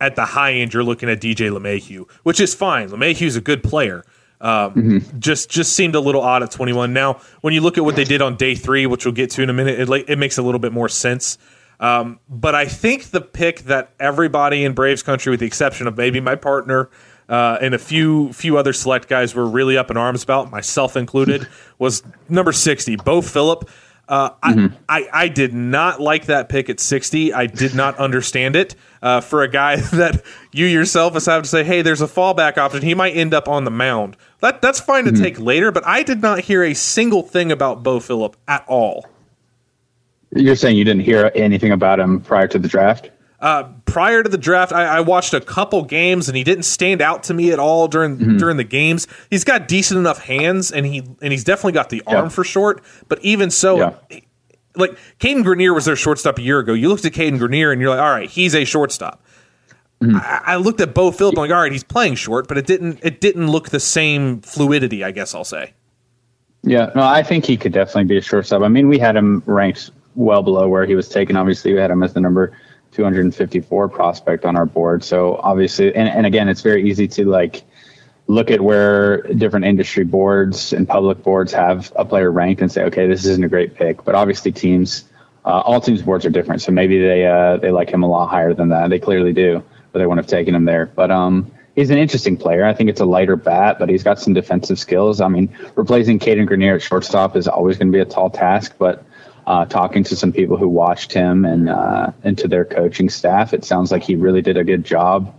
[0.00, 2.88] at the high end you're looking at DJ LeMahieu, which is fine.
[2.90, 4.04] LeMahieu's a good player.
[4.42, 5.18] Um, mm-hmm.
[5.20, 6.92] Just just seemed a little odd at 21.
[6.92, 9.42] Now, when you look at what they did on day three, which we'll get to
[9.42, 11.38] in a minute, it, it makes a little bit more sense.
[11.78, 15.96] Um, but I think the pick that everybody in Braves country, with the exception of
[15.96, 16.90] maybe my partner
[17.28, 20.96] uh, and a few few other select guys, were really up in arms about, myself
[20.96, 21.46] included,
[21.78, 23.68] was number 60, Beau Philip.
[24.12, 24.76] Uh, mm-hmm.
[24.90, 27.32] I, I, I did not like that pick at 60.
[27.32, 28.74] I did not understand it.
[29.00, 32.82] Uh, for a guy that you yourself had to say, hey, there's a fallback option.
[32.82, 34.18] He might end up on the mound.
[34.40, 35.22] That that's fine to mm-hmm.
[35.22, 39.06] take later, but I did not hear a single thing about Beau Philip at all.
[40.36, 43.10] You're saying you didn't hear anything about him prior to the draft?
[43.42, 47.02] Uh, prior to the draft, I, I, watched a couple games, and he didn't stand
[47.02, 48.36] out to me at all during mm-hmm.
[48.36, 49.08] during the games.
[49.30, 52.84] He's got decent enough hands, and he and he's definitely got the arm for short.
[53.08, 54.20] But even so, yeah.
[54.76, 56.72] like Cadyn Grenier was their shortstop a year ago.
[56.72, 59.20] You looked at Cadyn Grenier, and you're like, all right, he's a shortstop.
[60.00, 60.16] Mm-hmm.
[60.16, 62.66] I, I, looked at Beau Philip, I'm like, all right, he's playing short, but it
[62.66, 65.02] didn't it didn't look the same fluidity.
[65.02, 65.74] I guess I'll say.
[66.62, 68.62] Yeah, no, I think he could definitely be a shortstop.
[68.62, 71.36] I mean, we had him ranked well below where he was taken.
[71.36, 72.56] Obviously, we had him as the number
[72.92, 75.02] 254 prospect on our board.
[75.02, 77.62] So obviously, and, and again, it's very easy to like
[78.26, 82.84] look at where different industry boards and public boards have a player ranked and say,
[82.84, 84.04] okay, this isn't a great pick.
[84.04, 85.04] But obviously, teams,
[85.44, 86.62] uh, all teams' boards are different.
[86.62, 88.90] So maybe they uh, they like him a lot higher than that.
[88.90, 90.86] They clearly do, but they wouldn't have taken him there.
[90.86, 92.64] But um, he's an interesting player.
[92.64, 95.20] I think it's a lighter bat, but he's got some defensive skills.
[95.20, 98.74] I mean, replacing Cadyn Grenier at shortstop is always going to be a tall task,
[98.78, 99.04] but
[99.46, 103.52] uh, talking to some people who watched him and uh, and to their coaching staff,
[103.52, 105.34] it sounds like he really did a good job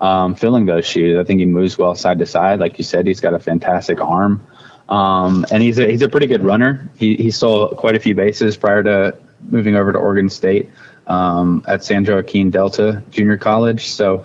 [0.00, 1.18] um, filling those shoes.
[1.18, 3.06] I think he moves well side to side, like you said.
[3.06, 4.46] He's got a fantastic arm,
[4.88, 6.88] um, and he's a, he's a pretty good runner.
[6.96, 9.16] He he stole quite a few bases prior to
[9.48, 10.70] moving over to Oregon State
[11.06, 13.88] um, at San Joaquin Delta Junior College.
[13.88, 14.24] So.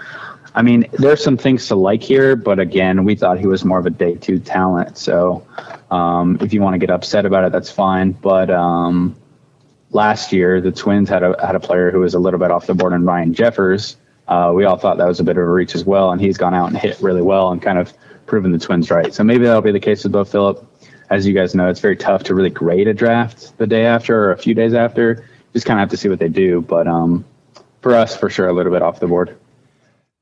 [0.55, 3.79] I mean, there's some things to like here, but again, we thought he was more
[3.79, 4.99] of a day two talent.
[4.99, 5.43] So,
[5.89, 8.11] um, if you want to get upset about it, that's fine.
[8.11, 9.15] But um,
[9.93, 12.67] last year, the Twins had a had a player who was a little bit off
[12.67, 13.95] the board, and Ryan Jeffers.
[14.27, 16.37] Uh, we all thought that was a bit of a reach as well, and he's
[16.37, 17.93] gone out and hit really well and kind of
[18.25, 19.13] proven the Twins right.
[19.13, 20.65] So maybe that'll be the case with Beau Philip.
[21.09, 24.17] As you guys know, it's very tough to really grade a draft the day after
[24.17, 25.27] or a few days after.
[25.51, 26.61] Just kind of have to see what they do.
[26.61, 27.25] But um,
[27.81, 29.37] for us, for sure, a little bit off the board.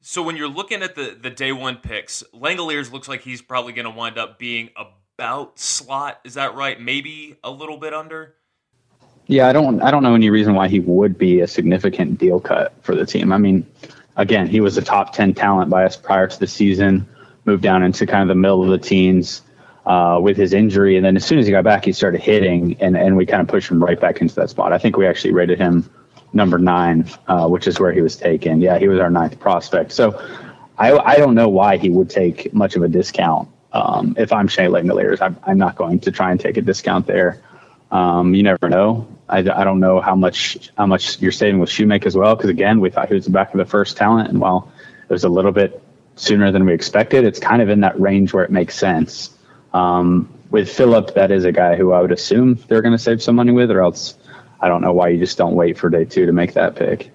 [0.02, 3.72] So when you're looking at the the day one picks, Langeliers looks like he's probably
[3.72, 6.20] going to wind up being about slot.
[6.24, 6.82] Is that right?
[6.82, 8.34] Maybe a little bit under.
[9.28, 12.40] Yeah, I don't I don't know any reason why he would be a significant deal
[12.40, 13.32] cut for the team.
[13.32, 13.66] I mean,
[14.16, 17.08] again, he was a top 10 talent by us prior to the season,
[17.46, 19.42] moved down into kind of the middle of the teens
[19.86, 20.96] uh, with his injury.
[20.98, 23.42] And then as soon as he got back, he started hitting, and, and we kind
[23.42, 24.74] of pushed him right back into that spot.
[24.74, 25.90] I think we actually rated him
[26.34, 28.62] number nine, uh, which is where he was taken.
[28.62, 29.92] Yeah, he was our ninth prospect.
[29.92, 30.22] So
[30.78, 33.50] I, I don't know why he would take much of a discount.
[33.74, 37.08] Um, if I'm Shea Langeliers, I'm, I'm not going to try and take a discount
[37.08, 37.42] there.
[37.92, 39.08] Um, you never know.
[39.28, 42.50] I, I don't know how much how much you're saving with Shewmake as well, because
[42.50, 44.72] again, we thought he was the back of the first talent, and while
[45.04, 45.82] it was a little bit
[46.16, 49.38] sooner than we expected, it's kind of in that range where it makes sense.
[49.74, 53.24] Um, with Philip, that is a guy who I would assume they're going to save
[53.24, 54.18] some money with, or else
[54.60, 57.12] I don't know why you just don't wait for day two to make that pick.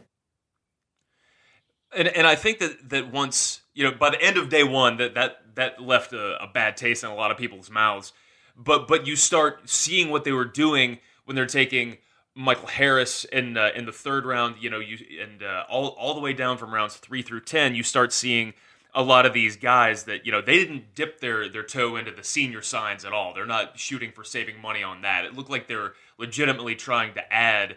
[1.94, 4.98] And and I think that that once you know by the end of day one
[4.98, 8.12] that that that left a, a bad taste in a lot of people's mouths.
[8.56, 11.98] But but you start seeing what they were doing when they're taking
[12.34, 14.56] Michael Harris in uh, in the third round.
[14.60, 17.74] You know you and uh, all all the way down from rounds three through ten,
[17.74, 18.54] you start seeing
[18.94, 22.10] a lot of these guys that you know they didn't dip their their toe into
[22.10, 23.34] the senior signs at all.
[23.34, 25.24] They're not shooting for saving money on that.
[25.24, 27.76] It looked like they're legitimately trying to add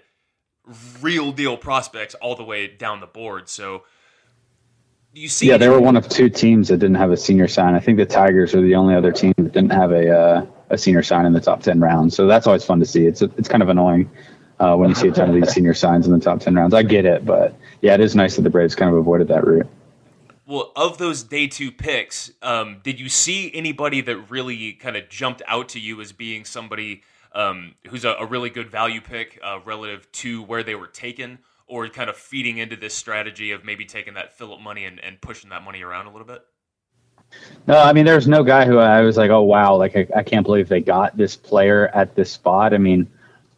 [1.01, 3.49] real deal prospects all the way down the board.
[3.49, 3.83] So
[5.13, 7.75] you see, yeah, they were one of two teams that didn't have a senior sign.
[7.75, 10.77] I think the Tigers are the only other team that didn't have a uh, a
[10.77, 12.15] senior sign in the top ten rounds.
[12.15, 13.05] So that's always fun to see.
[13.05, 14.09] It's it's kind of annoying
[14.59, 16.73] uh, when you see a ton of these senior signs in the top ten rounds.
[16.73, 19.45] I get it, but yeah, it is nice that the Braves kind of avoided that
[19.45, 19.67] route.
[20.45, 25.07] Well, of those day two picks, um, did you see anybody that really kind of
[25.07, 27.03] jumped out to you as being somebody
[27.33, 31.37] um, who's a, a, really good value pick uh, relative to where they were taken,
[31.67, 35.21] or kind of feeding into this strategy of maybe taking that Philip money and, and
[35.21, 36.43] pushing that money around a little bit?
[37.67, 40.23] No, I mean, there's no guy who I was like, oh wow, like I, I
[40.23, 42.73] can't believe they got this player at this spot.
[42.73, 43.07] I mean,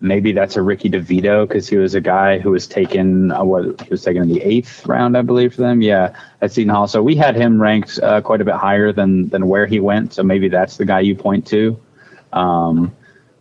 [0.02, 3.82] maybe that's a Ricky DeVito because he was a guy who was taken uh, what
[3.82, 5.82] he was taken in the eighth round, I believe, for them.
[5.82, 6.88] Yeah, at Seton Hall.
[6.88, 10.14] So we had him ranked uh, quite a bit higher than than where he went.
[10.14, 11.80] So maybe that's the guy you point to.
[12.34, 12.94] Um,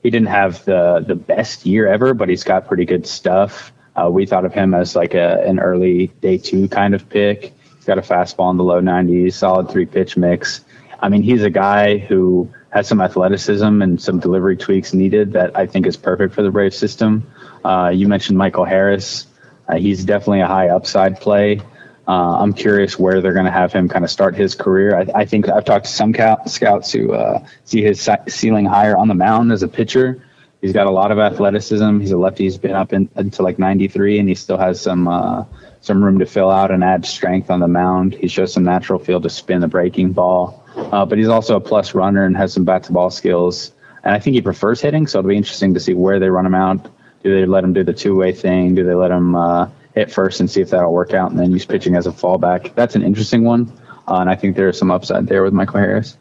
[0.03, 3.73] he didn't have the the best year ever, but he's got pretty good stuff.
[3.97, 7.55] Uh, we thought of him as like a an early day two kind of pick.
[7.91, 10.61] Got a fastball in the low 90s, solid three pitch mix.
[11.01, 15.59] I mean, he's a guy who has some athleticism and some delivery tweaks needed that
[15.59, 17.29] I think is perfect for the Brave system.
[17.65, 19.27] Uh, you mentioned Michael Harris.
[19.69, 21.63] Uh, he's definitely a high upside play.
[22.07, 24.97] Uh, I'm curious where they're going to have him kind of start his career.
[24.97, 26.15] I, I think I've talked to some
[26.47, 30.23] scouts who uh, see his ceiling higher on the mound as a pitcher.
[30.61, 31.99] He's got a lot of athleticism.
[31.99, 32.45] He's a lefty.
[32.45, 35.45] He's been up in, into like 93, and he still has some uh,
[35.81, 38.15] some room to fill out and add strength on the mound.
[38.15, 40.63] He shows some natural feel to spin the breaking ball.
[40.77, 43.73] Uh, but he's also a plus runner and has some bat to ball skills.
[44.05, 46.47] And I think he prefers hitting, so it'll be interesting to see where they run
[46.47, 46.85] him out.
[47.23, 48.75] Do they let him do the two way thing?
[48.75, 51.51] Do they let him uh, hit first and see if that'll work out and then
[51.51, 52.75] use pitching as a fallback?
[52.75, 53.73] That's an interesting one.
[54.09, 56.17] Uh, and I think there's some upside there with Michael Harris.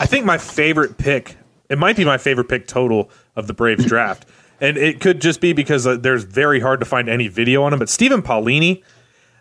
[0.00, 1.36] I think my favorite pick,
[1.68, 4.26] it might be my favorite pick total of the Braves draft.
[4.60, 7.72] And it could just be because uh, there's very hard to find any video on
[7.72, 7.78] him.
[7.78, 8.82] But Stephen Paolini,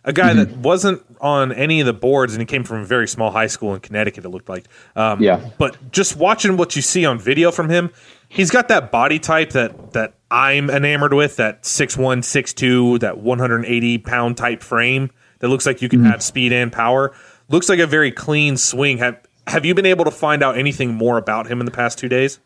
[0.03, 0.39] a guy mm-hmm.
[0.39, 3.47] that wasn't on any of the boards, and he came from a very small high
[3.47, 4.25] school in Connecticut.
[4.25, 5.49] It looked like, um, yeah.
[5.57, 7.91] But just watching what you see on video from him,
[8.27, 11.37] he's got that body type that that I'm enamored with.
[11.37, 15.99] That six one, six two, that 180 pound type frame that looks like you can
[15.99, 16.09] mm-hmm.
[16.09, 17.13] have speed and power.
[17.49, 18.97] Looks like a very clean swing.
[18.97, 21.97] Have Have you been able to find out anything more about him in the past
[21.97, 22.39] two days?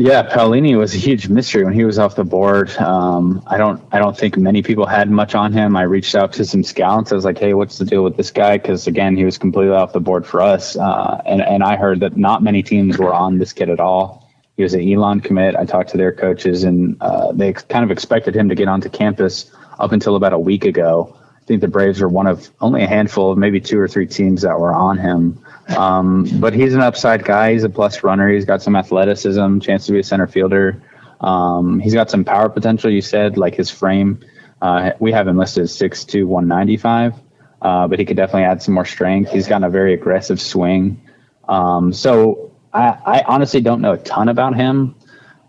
[0.00, 2.70] Yeah, Paolini was a huge mystery when he was off the board.
[2.76, 5.76] Um, I don't, I don't think many people had much on him.
[5.76, 7.10] I reached out to some scouts.
[7.10, 9.74] I was like, "Hey, what's the deal with this guy?" Because again, he was completely
[9.74, 13.12] off the board for us, uh, and and I heard that not many teams were
[13.12, 14.30] on this kid at all.
[14.56, 15.56] He was an Elon commit.
[15.56, 18.88] I talked to their coaches, and uh, they kind of expected him to get onto
[18.88, 21.17] campus up until about a week ago.
[21.48, 24.42] Think the Braves were one of only a handful of maybe two or three teams
[24.42, 25.42] that were on him.
[25.76, 27.54] Um, but he's an upside guy.
[27.54, 28.28] He's a plus runner.
[28.28, 30.82] He's got some athleticism, chance to be a center fielder.
[31.22, 32.90] Um, he's got some power potential.
[32.90, 34.20] You said like his frame.
[34.60, 37.14] Uh, we have him listed as 6'2", 195,
[37.62, 39.30] uh, but he could definitely add some more strength.
[39.30, 41.00] He's got a very aggressive swing.
[41.48, 44.96] Um, so I, I, honestly don't know a ton about him,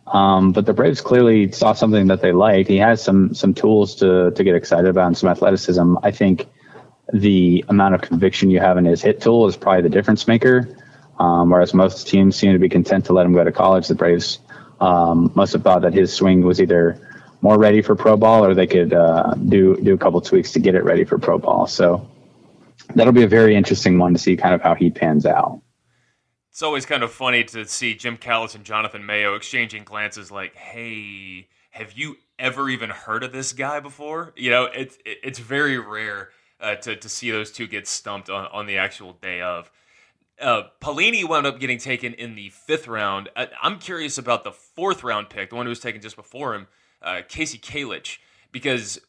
[0.09, 2.69] um, but the Braves clearly saw something that they liked.
[2.69, 5.95] He has some some tools to to get excited about and some athleticism.
[6.03, 6.47] I think
[7.13, 10.67] the amount of conviction you have in his hit tool is probably the difference maker.
[11.19, 13.89] Um, whereas most teams seem to be content to let him go to college.
[13.89, 14.39] The Braves
[14.79, 16.97] um, must have thought that his swing was either
[17.41, 20.59] more ready for pro ball or they could uh, do do a couple tweaks to
[20.59, 21.67] get it ready for pro ball.
[21.67, 22.09] So
[22.95, 25.61] that'll be a very interesting one to see kind of how he pans out.
[26.59, 30.57] It's always kind of funny to see Jim Callis and Jonathan Mayo exchanging glances like,
[30.57, 35.77] "Hey, have you ever even heard of this guy before?" You know, it's it's very
[35.77, 39.71] rare uh, to to see those two get stumped on, on the actual day of.
[40.37, 43.29] Uh, wound up getting taken in the fifth round.
[43.37, 46.55] I, am curious about the fourth round pick, the one who was taken just before
[46.55, 46.67] him,
[47.01, 48.17] uh, Kasey Kalich,
[48.51, 48.99] because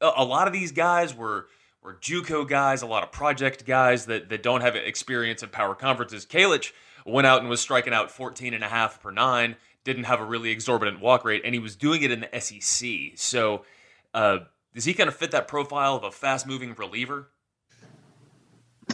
[0.00, 1.48] a, a, lot of these guys were
[1.82, 5.74] were JUCO guys, a lot of project guys that, that don't have experience in power
[5.74, 6.24] conferences.
[6.24, 6.72] Kalich
[7.04, 10.24] went out and was striking out 14 and a half per nine, didn't have a
[10.24, 13.12] really exorbitant walk rate, and he was doing it in the SEC.
[13.16, 13.64] So,
[14.14, 14.38] uh,
[14.74, 17.28] does he kind of fit that profile of a fast moving reliever?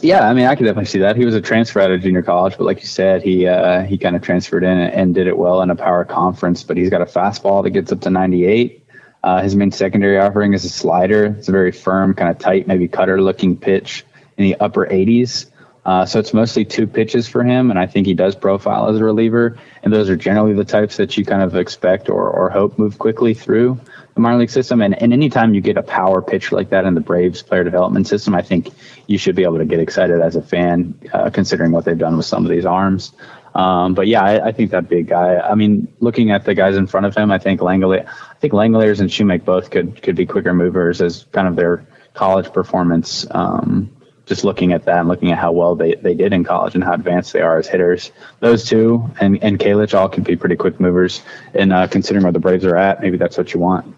[0.01, 1.15] Yeah, I mean, I could definitely see that.
[1.15, 3.97] He was a transfer out of junior college, but like you said, he uh, he
[3.97, 6.63] kind of transferred in and did it well in a power conference.
[6.63, 8.87] But he's got a fastball that gets up to 98.
[9.23, 11.35] Uh, his main secondary offering is a slider.
[11.37, 14.03] It's a very firm, kind of tight, maybe cutter looking pitch
[14.37, 15.50] in the upper 80s.
[15.83, 18.97] Uh, so it's mostly two pitches for him, and I think he does profile as
[18.97, 19.57] a reliever.
[19.81, 22.99] And those are generally the types that you kind of expect or, or hope move
[22.99, 23.79] quickly through
[24.13, 24.81] the minor league system.
[24.81, 28.07] And, and anytime you get a power pitch like that in the Braves player development
[28.07, 28.69] system, I think
[29.07, 32.15] you should be able to get excited as a fan, uh, considering what they've done
[32.15, 33.13] with some of these arms.
[33.55, 35.37] Um, but yeah, I, I, think that big guy.
[35.37, 38.53] I mean, looking at the guys in front of him, I think Langeliers, I think
[38.53, 43.27] Langeliers and Shewmake both could could be quicker movers as kind of their college performance.
[43.31, 43.91] Um,
[44.25, 46.83] just looking at that and looking at how well they, they did in college and
[46.83, 50.55] how advanced they are as hitters, those two and and Kalich all can be pretty
[50.55, 51.21] quick movers.
[51.53, 53.95] And uh, considering where the Braves are at, maybe that's what you want.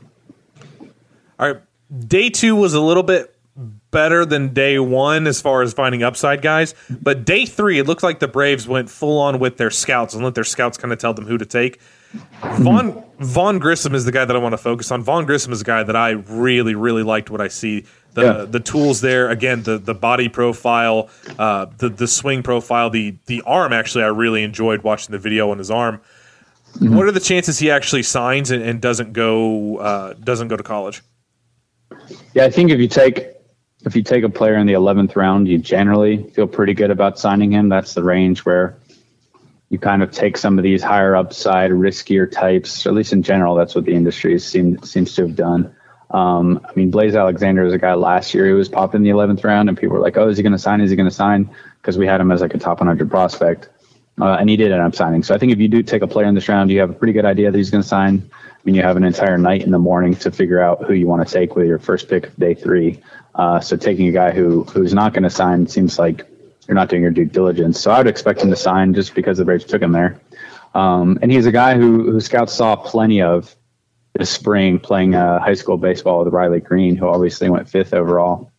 [1.40, 1.62] All right,
[2.08, 3.34] day two was a little bit
[3.92, 6.74] better than day one as far as finding upside guys.
[6.90, 10.24] But day three, it looked like the Braves went full on with their scouts and
[10.24, 11.80] let their scouts kind of tell them who to take.
[12.60, 15.04] Vaughn Vaughn Grissom is the guy that I want to focus on.
[15.04, 17.86] Vaughn Grissom is a guy that I really, really liked what I see.
[18.14, 18.46] The yeah.
[18.46, 21.10] the tools there, again, the the body profile,
[21.40, 23.74] uh, the the swing profile, the the arm.
[23.74, 26.02] Actually, I really enjoyed watching the video on his arm.
[26.76, 26.96] Mm-hmm.
[26.96, 30.64] What are the chances he actually signs and, and doesn't go uh, doesn't go to
[30.64, 31.02] college?
[32.34, 33.34] Yeah, I think if you take
[33.86, 37.20] if you take a player in the 11th round, you generally feel pretty good about
[37.20, 37.70] signing him.
[37.70, 38.78] That's the range where
[39.74, 43.24] you kind of take some of these higher upside, riskier types, or at least in
[43.24, 45.76] general, that's what the industry seem, seems to have done.
[46.12, 49.10] Um, I mean, Blaze Alexander is a guy last year who was popping in the
[49.10, 50.80] 11th round, and people were like, oh, is he going to sign?
[50.80, 51.50] Is he going to sign?
[51.82, 53.68] Because we had him as like a top 100 prospect.
[54.22, 55.24] Uh, and he did end up signing.
[55.24, 56.94] So I think if you do take a player in this round, you have a
[56.94, 58.30] pretty good idea that he's going to sign.
[58.32, 61.08] I mean, you have an entire night in the morning to figure out who you
[61.08, 63.02] want to take with your first pick of day three.
[63.34, 66.28] Uh, so taking a guy who who's not going to sign seems like
[66.68, 67.80] you're not doing your due diligence.
[67.80, 70.20] So I would expect him to sign just because the Braves took him there.
[70.74, 73.56] Um, and he's a guy who who scouts saw plenty of
[74.14, 78.52] this spring playing uh, high school baseball with Riley Greene, who obviously went fifth overall.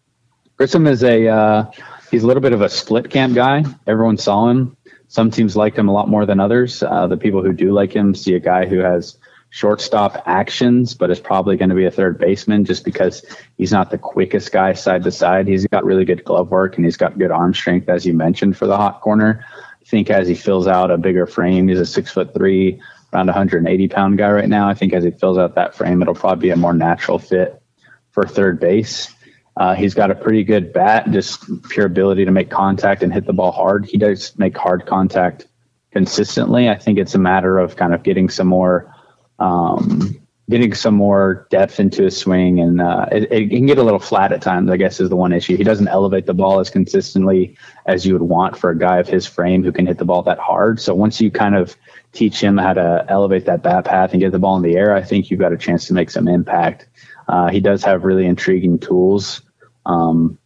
[0.56, 1.70] Grissom is a uh,
[2.10, 3.64] he's a little bit of a split camp guy.
[3.86, 4.76] Everyone saw him.
[5.08, 6.82] Some teams liked him a lot more than others.
[6.82, 9.18] Uh, the people who do like him see a guy who has
[9.54, 13.24] shortstop actions, but is probably going to be a third baseman just because
[13.56, 15.46] he's not the quickest guy side to side.
[15.46, 18.56] He's got really good glove work and he's got good arm strength, as you mentioned,
[18.56, 19.44] for the hot corner.
[19.80, 22.82] I think as he fills out a bigger frame, he's a six foot three,
[23.12, 24.68] around 180 pound guy right now.
[24.68, 27.62] I think as he fills out that frame, it'll probably be a more natural fit
[28.10, 29.14] for third base.
[29.56, 33.24] Uh, he's got a pretty good bat, just pure ability to make contact and hit
[33.24, 33.86] the ball hard.
[33.86, 35.46] He does make hard contact
[35.92, 36.68] consistently.
[36.68, 38.92] I think it's a matter of kind of getting some more
[39.38, 43.82] um, getting some more depth into his swing, and uh, it, it, can get a
[43.82, 44.70] little flat at times.
[44.70, 45.56] I guess is the one issue.
[45.56, 47.56] He doesn't elevate the ball as consistently
[47.86, 50.22] as you would want for a guy of his frame who can hit the ball
[50.24, 50.80] that hard.
[50.80, 51.76] So once you kind of
[52.12, 54.94] teach him how to elevate that bat path and get the ball in the air,
[54.94, 56.88] I think you've got a chance to make some impact.
[57.26, 59.40] Uh, he does have really intriguing tools.
[59.86, 60.38] Um,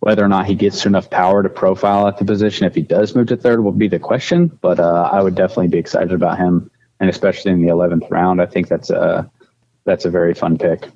[0.00, 3.14] whether or not he gets enough power to profile at the position, if he does
[3.14, 4.46] move to third, will be the question.
[4.60, 6.70] But uh, I would definitely be excited about him
[7.00, 9.30] and especially in the eleventh round, I think that's a
[9.84, 10.88] that's a very fun pick.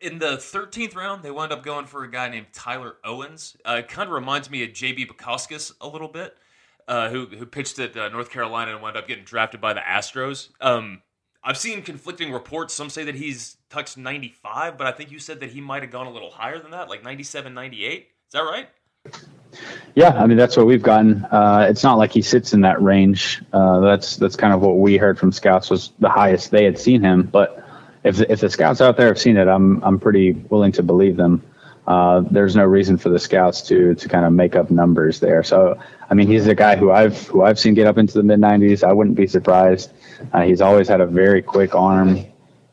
[0.00, 3.56] In the thirteenth round, they wound up going for a guy named Tyler Owens.
[3.64, 6.36] Uh, it kind of reminds me of JB Bukauskas a little bit,
[6.88, 9.80] uh, who who pitched at uh, North Carolina and wound up getting drafted by the
[9.80, 10.48] Astros.
[10.60, 11.02] Um,
[11.44, 12.72] I've seen conflicting reports.
[12.72, 15.90] Some say that he's touched 95, but I think you said that he might have
[15.90, 18.00] gone a little higher than that, like 97, 98.
[18.00, 18.68] Is that right?
[19.94, 21.24] Yeah, I mean that's what we've gotten.
[21.24, 23.42] Uh, it's not like he sits in that range.
[23.52, 26.78] Uh, that's that's kind of what we heard from scouts was the highest they had
[26.78, 27.24] seen him.
[27.24, 27.62] But
[28.02, 31.16] if if the scouts out there have seen it, I'm I'm pretty willing to believe
[31.16, 31.42] them.
[31.86, 35.42] Uh, there's no reason for the scouts to to kind of make up numbers there.
[35.42, 38.22] So I mean, he's a guy who I've who I've seen get up into the
[38.22, 38.82] mid 90s.
[38.82, 39.92] I wouldn't be surprised.
[40.32, 42.24] Uh, he's always had a very quick arm.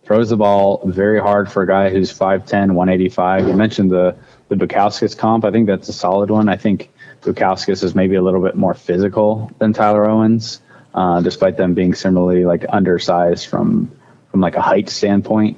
[0.04, 3.48] Throws the ball very hard for a guy who's 5'10", 185.
[3.48, 4.16] You mentioned the
[4.50, 5.46] the Bukauskas comp.
[5.46, 6.50] I think that's a solid one.
[6.50, 6.90] I think
[7.22, 10.62] Bukauskas is maybe a little bit more physical than Tyler Owens,
[10.94, 13.92] uh, despite them being similarly like undersized from
[14.32, 15.58] from like a height standpoint.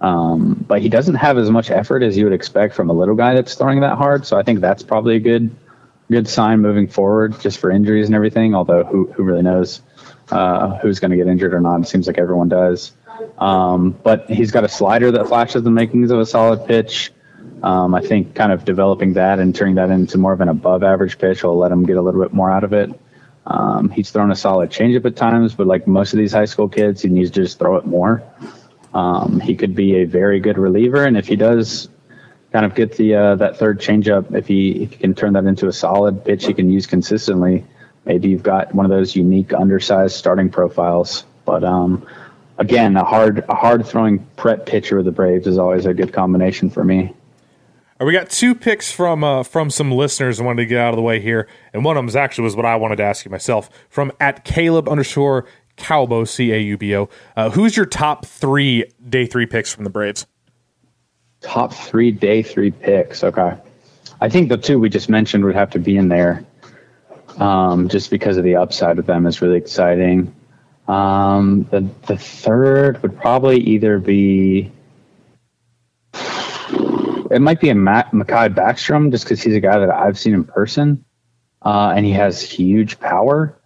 [0.00, 3.14] Um, but he doesn't have as much effort as you would expect from a little
[3.14, 4.26] guy that's throwing that hard.
[4.26, 5.54] So I think that's probably a good
[6.10, 8.54] good sign moving forward, just for injuries and everything.
[8.54, 9.80] Although who who really knows
[10.30, 11.80] uh, who's going to get injured or not?
[11.80, 12.92] It seems like everyone does.
[13.38, 17.12] Um, but he's got a slider that flashes the makings of a solid pitch.
[17.62, 20.82] Um, I think kind of developing that and turning that into more of an above
[20.82, 22.90] average pitch will let him get a little bit more out of it.
[23.46, 26.68] Um, he's thrown a solid changeup at times, but like most of these high school
[26.68, 28.22] kids, he needs to just throw it more.
[28.94, 31.88] Um, he could be a very good reliever, and if he does
[32.52, 35.44] kind of get the uh, that third changeup, if he if he can turn that
[35.44, 37.64] into a solid pitch he can use consistently,
[38.04, 41.24] maybe you've got one of those unique undersized starting profiles.
[41.44, 42.06] But um,
[42.58, 46.12] again, a hard a hard throwing prep pitcher with the Braves is always a good
[46.12, 47.14] combination for me.
[48.00, 50.90] Uh, we got two picks from uh, from some listeners I wanted to get out
[50.90, 53.24] of the way here, and one of them actually was what I wanted to ask
[53.24, 55.46] you myself from at Caleb underscore
[55.76, 57.08] Calbo C A U B O.
[57.36, 60.26] Uh, who's your top three day three picks from the Braves?
[61.40, 63.24] Top three day three picks.
[63.24, 63.56] Okay,
[64.20, 66.44] I think the two we just mentioned would have to be in there,
[67.38, 70.34] um, just because of the upside of them is really exciting.
[70.88, 74.70] Um, the the third would probably either be
[77.32, 80.34] it might be a Matt, Mahki Backstrom just because he's a guy that I've seen
[80.34, 81.04] in person,
[81.62, 83.58] uh, and he has huge power.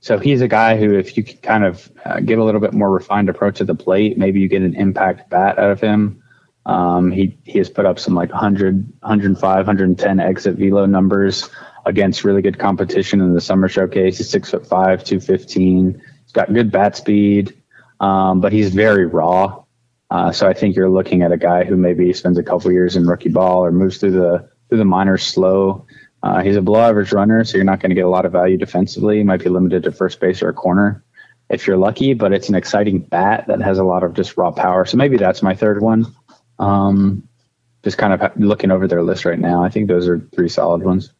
[0.00, 2.72] So he's a guy who, if you can kind of uh, give a little bit
[2.72, 6.22] more refined approach at the plate, maybe you get an impact bat out of him.
[6.66, 11.48] Um, he he has put up some like 100, 105, 110 exit velo numbers
[11.86, 14.18] against really good competition in the summer showcase.
[14.18, 16.00] He's six foot five, two fifteen.
[16.24, 17.54] He's got good bat speed,
[18.00, 19.64] um, but he's very raw.
[20.10, 22.96] Uh, so I think you're looking at a guy who maybe spends a couple years
[22.96, 25.86] in rookie ball or moves through the through the minors slow.
[26.22, 28.32] Uh, he's a below average runner, so you're not going to get a lot of
[28.32, 29.18] value defensively.
[29.18, 31.04] He might be limited to first base or a corner
[31.48, 34.50] if you're lucky, but it's an exciting bat that has a lot of just raw
[34.50, 34.84] power.
[34.84, 36.06] So maybe that's my third one.
[36.58, 37.28] Um,
[37.84, 39.62] just kind of looking over their list right now.
[39.62, 41.12] I think those are three solid ones.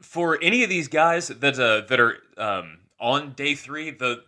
[0.00, 4.22] For any of these guys that uh, that are um, on day three, the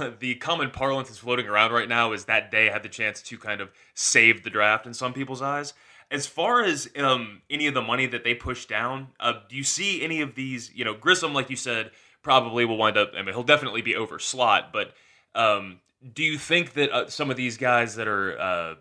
[0.18, 3.38] the common parlance that's floating around right now is that day had the chance to
[3.38, 5.72] kind of save the draft in some people's eyes.
[6.10, 9.64] As far as um, any of the money that they push down, uh, do you
[9.64, 10.70] see any of these?
[10.74, 11.90] You know, Grissom, like you said,
[12.22, 13.12] probably will wind up.
[13.16, 14.92] I mean, he'll definitely be over slot, but
[15.34, 15.80] um,
[16.12, 18.74] do you think that uh, some of these guys that are uh,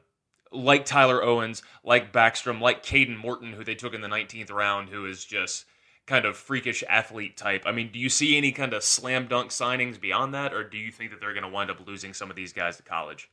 [0.51, 4.89] like Tyler Owens, like Backstrom, like Kadon Morton, who they took in the 19th round,
[4.89, 5.65] who is just
[6.05, 7.63] kind of freakish athlete type.
[7.65, 10.77] I mean, do you see any kind of slam dunk signings beyond that, or do
[10.77, 13.29] you think that they're going to wind up losing some of these guys to college?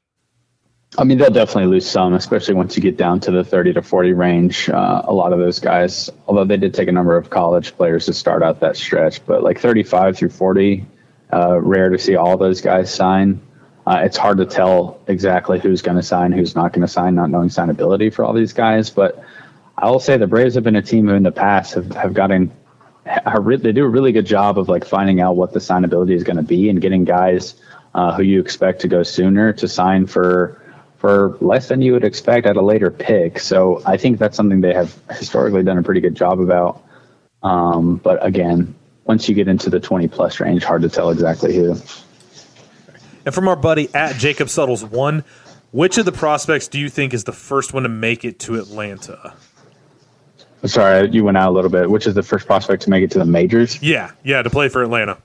[0.98, 3.82] I mean, they'll definitely lose some, especially once you get down to the 30 to
[3.82, 4.68] 40 range.
[4.68, 8.06] Uh, a lot of those guys, although they did take a number of college players
[8.06, 10.84] to start out that stretch, but like 35 through 40,
[11.32, 13.40] uh, rare to see all those guys sign.
[13.86, 17.14] Uh, it's hard to tell exactly who's going to sign, who's not going to sign,
[17.14, 18.90] not knowing signability for all these guys.
[18.90, 19.24] But
[19.78, 22.14] I will say the Braves have been a team who in the past have, have
[22.14, 22.52] gotten
[23.62, 26.36] they do a really good job of like finding out what the signability is going
[26.36, 27.54] to be and getting guys
[27.94, 30.60] uh, who you expect to go sooner to sign for
[30.98, 33.38] for less than you would expect at a later pick.
[33.38, 36.84] So I think that's something they have historically done a pretty good job about.
[37.42, 38.74] Um, but again,
[39.04, 41.74] once you get into the 20 plus range, hard to tell exactly who.
[43.24, 45.24] And from our buddy at Jacob Suttles one,
[45.72, 48.56] which of the prospects do you think is the first one to make it to
[48.56, 49.34] Atlanta?
[50.64, 51.90] Sorry, you went out a little bit.
[51.90, 53.82] Which is the first prospect to make it to the majors?
[53.82, 55.18] Yeah, yeah, to play for Atlanta.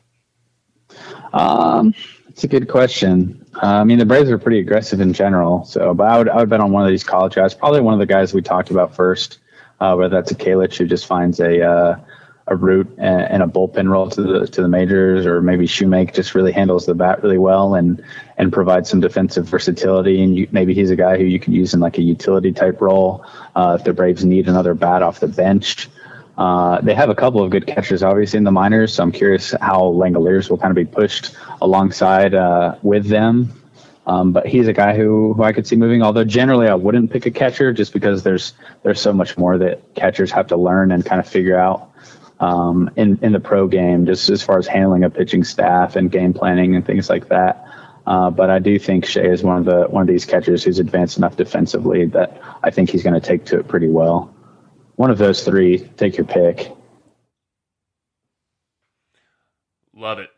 [1.34, 1.94] Um,
[2.30, 3.46] it's a good question.
[3.56, 5.66] Uh, I mean, the Braves are pretty aggressive in general.
[5.66, 7.54] So, but I would I would bet on one of these college guys.
[7.54, 9.40] Probably one of the guys we talked about first,
[9.80, 12.00] uh, whether that's a Kalich who just finds a uh,
[12.48, 16.36] a route and, a bullpen role to the to the majors, or maybe Shewmake just
[16.36, 18.04] really handles the bat really well and
[18.38, 20.22] and provides some defensive versatility.
[20.22, 22.82] And you, maybe he's a guy who you could use in like a utility type
[22.82, 25.90] role uh, if the Braves need another bat off the bench.
[26.38, 28.94] Uh, they have a couple of good catchers, obviously, in the minors.
[28.94, 33.54] So I'm curious how Langeliers will kind of be pushed alongside uh, with them.
[34.06, 36.04] Um, but he's a guy who, who I could see moving.
[36.04, 38.54] Although generally I wouldn't pick a catcher just because there's
[38.84, 41.90] there's so much more that catchers have to learn and kind of figure out
[42.40, 46.12] um, in in the pro game, just as far as handling a pitching staff and
[46.12, 47.66] game planning and things like that.
[48.06, 50.80] Uh, but I do think Shea is one of the one of these catchers who's
[50.80, 54.34] advanced enough defensively that I think he's going to take to it pretty well.
[54.96, 56.72] One of those three, take your pick.
[59.94, 60.30] Love it.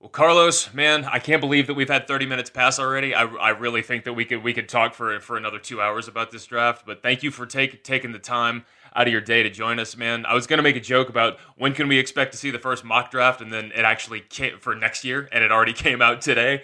[0.00, 3.14] Well, Carlos, man, I can't believe that we've had 30 minutes pass already.
[3.14, 6.08] I, I really think that we could we could talk for for another two hours
[6.08, 6.84] about this draft.
[6.84, 9.96] But thank you for take, taking the time out of your day to join us,
[9.96, 10.26] man.
[10.26, 12.84] I was gonna make a joke about when can we expect to see the first
[12.84, 16.20] mock draft, and then it actually came for next year, and it already came out
[16.20, 16.62] today.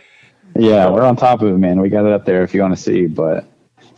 [0.57, 1.81] Yeah, we're on top of it, man.
[1.81, 3.07] We got it up there if you want to see.
[3.07, 3.45] But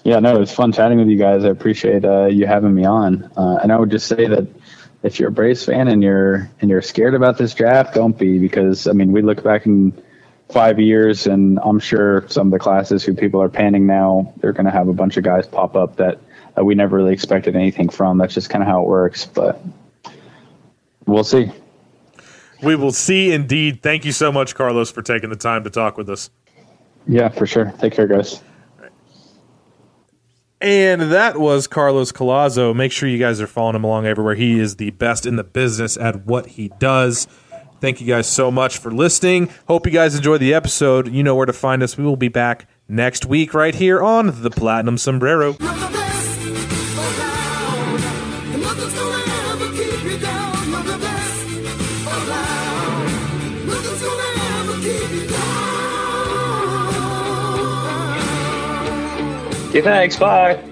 [0.05, 1.44] yeah, no, it was fun chatting with you guys.
[1.44, 3.31] I appreciate uh, you having me on.
[3.36, 4.47] Uh, and I would just say that
[5.02, 8.39] if you're a Braves fan and you're and you're scared about this draft, don't be
[8.39, 9.93] because I mean we look back in
[10.51, 14.52] five years and I'm sure some of the classes who people are panning now, they're
[14.52, 16.19] going to have a bunch of guys pop up that
[16.61, 18.19] that we never really expected anything from.
[18.19, 19.24] That's just kind of how it works.
[19.24, 19.59] But
[21.07, 21.51] we'll see.
[22.62, 23.82] We will see indeed.
[23.82, 26.28] Thank you so much, Carlos, for taking the time to talk with us.
[27.07, 27.73] Yeah, for sure.
[27.78, 28.43] Take care, guys.
[30.61, 32.77] And that was Carlos Collazo.
[32.77, 34.35] Make sure you guys are following him along everywhere.
[34.35, 37.27] He is the best in the business at what he does.
[37.81, 39.49] Thank you guys so much for listening.
[39.66, 41.09] Hope you guys enjoyed the episode.
[41.09, 41.97] You know where to find us.
[41.97, 45.57] We will be back next week right here on the Platinum Sombrero.
[59.70, 60.16] Okay, thanks.
[60.16, 60.69] Bye.